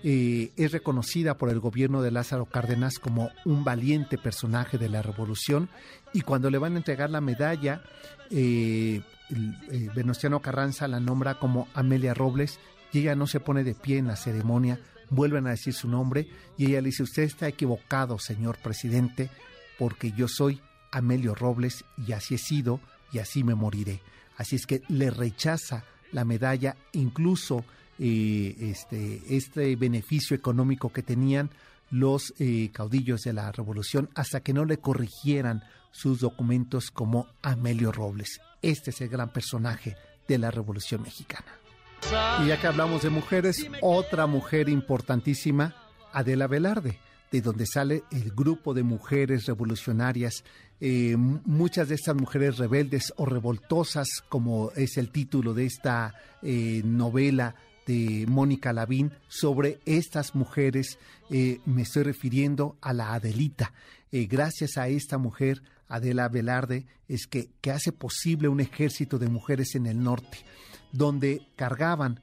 eh, 0.03 0.51
es 0.55 0.71
reconocida 0.71 1.37
por 1.37 1.49
el 1.49 1.59
gobierno 1.59 2.01
de 2.01 2.11
Lázaro 2.11 2.45
Cárdenas 2.45 2.99
como 2.99 3.31
un 3.45 3.63
valiente 3.63 4.17
personaje 4.17 4.77
de 4.77 4.89
la 4.89 5.01
revolución, 5.01 5.69
y 6.13 6.21
cuando 6.21 6.49
le 6.49 6.57
van 6.57 6.75
a 6.75 6.77
entregar 6.77 7.09
la 7.09 7.21
medalla, 7.21 7.83
eh, 8.31 9.01
eh, 9.29 9.89
Venustiano 9.95 10.41
Carranza 10.41 10.87
la 10.87 10.99
nombra 10.99 11.39
como 11.39 11.67
Amelia 11.73 12.13
Robles, 12.13 12.59
y 12.91 12.99
ella 12.99 13.15
no 13.15 13.27
se 13.27 13.39
pone 13.39 13.63
de 13.63 13.75
pie 13.75 13.97
en 13.97 14.07
la 14.07 14.15
ceremonia, 14.15 14.79
vuelven 15.09 15.47
a 15.47 15.51
decir 15.51 15.73
su 15.73 15.87
nombre, 15.87 16.27
y 16.57 16.67
ella 16.67 16.81
le 16.81 16.87
dice, 16.87 17.03
usted 17.03 17.23
está 17.23 17.47
equivocado, 17.47 18.19
señor 18.19 18.57
presidente, 18.59 19.29
porque 19.77 20.11
yo 20.11 20.27
soy 20.27 20.61
Amelio 20.91 21.35
Robles, 21.35 21.85
y 21.97 22.13
así 22.13 22.35
he 22.35 22.39
sido, 22.39 22.79
y 23.11 23.19
así 23.19 23.43
me 23.43 23.55
moriré. 23.55 24.01
Así 24.39 24.55
es 24.55 24.65
que 24.65 24.81
le 24.87 25.11
rechaza 25.11 25.83
la 26.13 26.23
medalla, 26.23 26.77
incluso 26.93 27.65
eh, 27.99 28.55
este, 28.57 29.21
este 29.35 29.75
beneficio 29.75 30.33
económico 30.33 30.93
que 30.93 31.03
tenían 31.03 31.49
los 31.91 32.33
eh, 32.39 32.69
caudillos 32.71 33.21
de 33.23 33.33
la 33.33 33.51
revolución 33.51 34.09
hasta 34.15 34.39
que 34.39 34.53
no 34.53 34.63
le 34.63 34.77
corrigieran 34.77 35.61
sus 35.91 36.21
documentos 36.21 36.89
como 36.89 37.27
Amelio 37.41 37.91
Robles. 37.91 38.39
Este 38.61 38.91
es 38.91 39.01
el 39.01 39.09
gran 39.09 39.33
personaje 39.33 39.97
de 40.25 40.37
la 40.37 40.51
revolución 40.51 41.01
mexicana. 41.01 41.51
Y 42.41 42.47
ya 42.47 42.61
que 42.61 42.67
hablamos 42.67 43.01
de 43.01 43.09
mujeres, 43.09 43.67
otra 43.81 44.25
mujer 44.25 44.69
importantísima, 44.69 45.75
Adela 46.13 46.47
Velarde 46.47 46.97
de 47.31 47.41
donde 47.41 47.65
sale 47.65 48.03
el 48.11 48.31
grupo 48.31 48.73
de 48.73 48.83
mujeres 48.83 49.45
revolucionarias. 49.45 50.43
Eh, 50.81 51.15
muchas 51.17 51.89
de 51.89 51.95
estas 51.95 52.15
mujeres 52.15 52.57
rebeldes 52.57 53.13
o 53.17 53.25
revoltosas, 53.25 54.07
como 54.29 54.71
es 54.75 54.97
el 54.97 55.11
título 55.11 55.53
de 55.53 55.65
esta 55.65 56.15
eh, 56.41 56.81
novela 56.83 57.55
de 57.85 58.25
Mónica 58.27 58.73
Lavín, 58.73 59.11
sobre 59.27 59.79
estas 59.85 60.35
mujeres, 60.35 60.97
eh, 61.29 61.59
me 61.65 61.83
estoy 61.83 62.03
refiriendo 62.03 62.77
a 62.81 62.93
la 62.93 63.13
Adelita. 63.13 63.73
gracias 64.11 64.77
a 64.77 64.87
esta 64.87 65.17
mujer, 65.17 65.61
Adela 65.87 66.29
Velarde, 66.29 66.85
es 67.07 67.25
que, 67.27 67.49
que 67.61 67.71
hace 67.71 67.91
posible 67.91 68.47
un 68.47 68.59
ejército 68.59 69.17
de 69.17 69.27
mujeres 69.27 69.75
en 69.75 69.87
el 69.87 70.01
norte, 70.01 70.39
donde 70.91 71.41
cargaban 71.55 72.21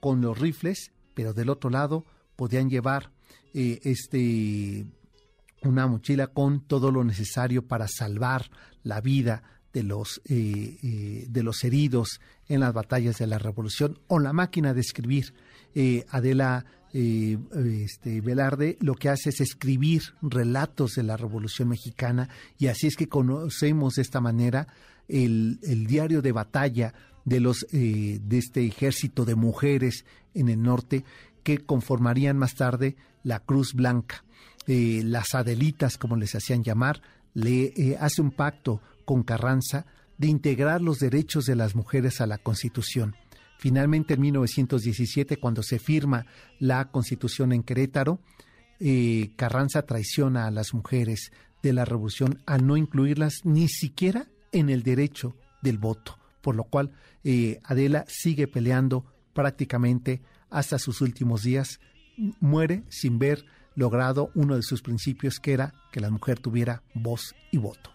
con 0.00 0.20
los 0.20 0.38
rifles, 0.38 0.92
pero 1.14 1.32
del 1.32 1.50
otro 1.50 1.68
lado 1.70 2.04
podían 2.36 2.70
llevar 2.70 3.10
eh, 3.54 3.80
este, 3.84 4.86
una 5.62 5.86
mochila 5.86 6.28
con 6.28 6.60
todo 6.66 6.90
lo 6.90 7.04
necesario 7.04 7.66
para 7.66 7.88
salvar 7.88 8.50
la 8.82 9.00
vida 9.00 9.42
de 9.72 9.82
los, 9.82 10.20
eh, 10.28 10.78
eh, 10.82 11.26
de 11.28 11.42
los 11.42 11.64
heridos 11.64 12.20
en 12.48 12.60
las 12.60 12.72
batallas 12.72 13.18
de 13.18 13.26
la 13.26 13.38
revolución 13.38 13.98
o 14.06 14.18
la 14.18 14.32
máquina 14.32 14.74
de 14.74 14.80
escribir. 14.80 15.34
Adela 16.10 16.64
este, 16.92 18.20
Velarde 18.20 18.78
lo 18.80 18.94
que 18.94 19.10
hace 19.10 19.28
es 19.28 19.40
escribir 19.40 20.02
relatos 20.22 20.94
de 20.94 21.04
la 21.04 21.16
revolución 21.16 21.68
mexicana 21.68 22.28
y 22.58 22.66
así 22.66 22.88
es 22.88 22.96
que 22.96 23.08
conocemos 23.08 23.94
de 23.94 24.02
esta 24.02 24.20
manera 24.20 24.66
el, 25.06 25.60
el 25.62 25.86
diario 25.86 26.20
de 26.20 26.32
batalla 26.32 26.94
de 27.24 27.38
los 27.38 27.66
de 27.70 28.20
este 28.32 28.66
ejército 28.66 29.24
de 29.24 29.36
mujeres 29.36 30.04
en 30.34 30.48
el 30.48 30.62
norte 30.62 31.04
que 31.48 31.64
conformarían 31.64 32.36
más 32.36 32.56
tarde 32.56 32.94
la 33.22 33.40
Cruz 33.40 33.72
Blanca. 33.72 34.22
Eh, 34.66 35.00
las 35.02 35.34
Adelitas, 35.34 35.96
como 35.96 36.14
les 36.14 36.34
hacían 36.34 36.62
llamar, 36.62 37.00
le 37.32 37.72
eh, 37.74 37.96
hace 37.98 38.20
un 38.20 38.32
pacto 38.32 38.82
con 39.06 39.22
Carranza 39.22 39.86
de 40.18 40.26
integrar 40.26 40.82
los 40.82 40.98
derechos 40.98 41.46
de 41.46 41.56
las 41.56 41.74
mujeres 41.74 42.20
a 42.20 42.26
la 42.26 42.36
Constitución. 42.36 43.16
Finalmente, 43.56 44.12
en 44.12 44.20
1917, 44.20 45.38
cuando 45.38 45.62
se 45.62 45.78
firma 45.78 46.26
la 46.58 46.90
Constitución 46.90 47.54
en 47.54 47.62
Querétaro, 47.62 48.20
eh, 48.78 49.30
Carranza 49.36 49.86
traiciona 49.86 50.46
a 50.46 50.50
las 50.50 50.74
mujeres 50.74 51.32
de 51.62 51.72
la 51.72 51.86
Revolución 51.86 52.42
a 52.44 52.58
no 52.58 52.76
incluirlas 52.76 53.36
ni 53.44 53.68
siquiera 53.68 54.28
en 54.52 54.68
el 54.68 54.82
derecho 54.82 55.34
del 55.62 55.78
voto, 55.78 56.18
por 56.42 56.56
lo 56.56 56.64
cual 56.64 56.92
Adela 57.64 58.04
sigue 58.06 58.48
peleando 58.48 59.06
prácticamente 59.32 60.20
hasta 60.50 60.78
sus 60.78 61.00
últimos 61.00 61.42
días, 61.42 61.80
muere 62.40 62.84
sin 62.88 63.18
ver 63.18 63.44
logrado 63.74 64.30
uno 64.34 64.56
de 64.56 64.62
sus 64.62 64.82
principios 64.82 65.38
que 65.38 65.52
era 65.52 65.74
que 65.92 66.00
la 66.00 66.10
mujer 66.10 66.40
tuviera 66.40 66.82
voz 66.94 67.34
y 67.52 67.58
voto. 67.58 67.90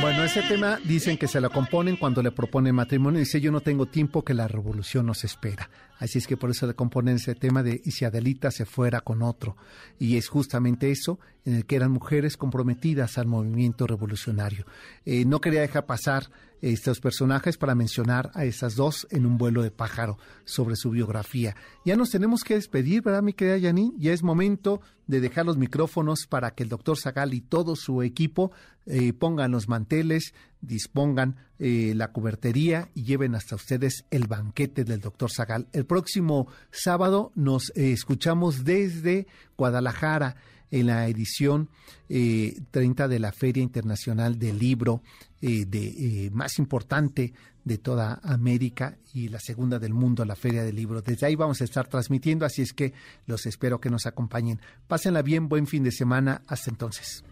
Bueno, 0.00 0.24
ese 0.24 0.42
tema 0.42 0.78
dicen 0.84 1.16
que 1.16 1.28
se 1.28 1.40
lo 1.40 1.50
componen 1.50 1.96
cuando 1.96 2.22
le 2.22 2.32
proponen 2.32 2.74
matrimonio. 2.74 3.20
Dice, 3.20 3.40
yo 3.40 3.52
no 3.52 3.60
tengo 3.60 3.86
tiempo 3.86 4.24
que 4.24 4.34
la 4.34 4.48
revolución 4.48 5.06
nos 5.06 5.22
espera. 5.22 5.70
Así 5.98 6.18
es 6.18 6.26
que 6.26 6.36
por 6.36 6.50
eso 6.50 6.66
le 6.66 6.74
componen 6.74 7.16
ese 7.16 7.34
tema 7.34 7.62
de 7.62 7.80
y 7.84 7.92
si 7.92 8.04
Adelita 8.04 8.50
se 8.50 8.64
fuera 8.64 9.00
con 9.00 9.22
otro. 9.22 9.56
Y 9.98 10.16
es 10.16 10.28
justamente 10.28 10.90
eso 10.90 11.20
en 11.44 11.56
el 11.56 11.66
que 11.66 11.76
eran 11.76 11.90
mujeres 11.90 12.36
comprometidas 12.36 13.18
al 13.18 13.26
movimiento 13.26 13.86
revolucionario. 13.86 14.66
Eh, 15.04 15.24
no 15.24 15.40
quería 15.40 15.60
dejar 15.60 15.86
pasar 15.86 16.30
estos 16.62 17.00
personajes 17.00 17.58
para 17.58 17.74
mencionar 17.74 18.30
a 18.34 18.44
esas 18.44 18.76
dos 18.76 19.08
en 19.10 19.26
un 19.26 19.36
vuelo 19.36 19.62
de 19.62 19.72
pájaro 19.72 20.16
sobre 20.44 20.76
su 20.76 20.90
biografía. 20.90 21.56
Ya 21.84 21.96
nos 21.96 22.10
tenemos 22.10 22.44
que 22.44 22.54
despedir, 22.54 23.02
¿verdad, 23.02 23.22
mi 23.22 23.32
querida 23.32 23.60
Janine? 23.60 23.92
Ya 23.98 24.12
es 24.12 24.22
momento 24.22 24.80
de 25.08 25.20
dejar 25.20 25.44
los 25.44 25.58
micrófonos 25.58 26.26
para 26.28 26.54
que 26.54 26.62
el 26.62 26.68
doctor 26.68 26.96
Zagal 26.96 27.34
y 27.34 27.40
todo 27.40 27.74
su 27.74 28.02
equipo 28.02 28.52
eh, 28.86 29.12
pongan 29.12 29.50
los 29.50 29.68
manteles, 29.68 30.34
dispongan 30.60 31.36
eh, 31.58 31.94
la 31.96 32.12
cubertería 32.12 32.90
y 32.94 33.02
lleven 33.02 33.34
hasta 33.34 33.56
ustedes 33.56 34.04
el 34.10 34.28
banquete 34.28 34.84
del 34.84 35.00
doctor 35.00 35.30
Zagal. 35.32 35.66
El 35.72 35.84
próximo 35.84 36.46
sábado 36.70 37.32
nos 37.34 37.70
eh, 37.74 37.92
escuchamos 37.92 38.64
desde 38.64 39.26
Guadalajara 39.56 40.36
en 40.72 40.86
la 40.88 41.06
edición 41.06 41.68
30 42.08 43.08
de 43.08 43.18
la 43.18 43.32
Feria 43.32 43.62
Internacional 43.62 44.38
del 44.38 44.58
Libro 44.58 45.02
eh, 45.40 45.64
de, 45.66 46.26
eh, 46.26 46.30
más 46.30 46.58
importante 46.58 47.32
de 47.64 47.78
toda 47.78 48.20
América 48.22 48.96
y 49.12 49.28
la 49.28 49.40
segunda 49.40 49.78
del 49.78 49.92
mundo, 49.92 50.24
la 50.24 50.36
Feria 50.36 50.62
del 50.62 50.76
Libro. 50.76 51.02
Desde 51.02 51.26
ahí 51.26 51.36
vamos 51.36 51.60
a 51.60 51.64
estar 51.64 51.88
transmitiendo, 51.88 52.44
así 52.44 52.62
es 52.62 52.72
que 52.72 52.92
los 53.26 53.46
espero 53.46 53.80
que 53.80 53.90
nos 53.90 54.06
acompañen. 54.06 54.60
Pásenla 54.86 55.22
bien, 55.22 55.48
buen 55.48 55.66
fin 55.66 55.84
de 55.84 55.92
semana. 55.92 56.42
Hasta 56.46 56.70
entonces. 56.70 57.24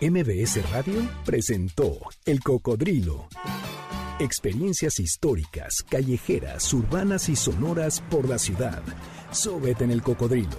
MBS 0.00 0.70
Radio 0.70 1.08
presentó 1.24 1.98
El 2.24 2.40
Cocodrilo. 2.40 3.28
Experiencias 4.18 4.98
históricas, 4.98 5.84
callejeras, 5.88 6.72
urbanas 6.74 7.28
y 7.28 7.36
sonoras 7.36 8.00
por 8.10 8.28
la 8.28 8.38
ciudad. 8.38 8.82
Súbete 9.30 9.84
en 9.84 9.92
El 9.92 10.02
Cocodrilo. 10.02 10.58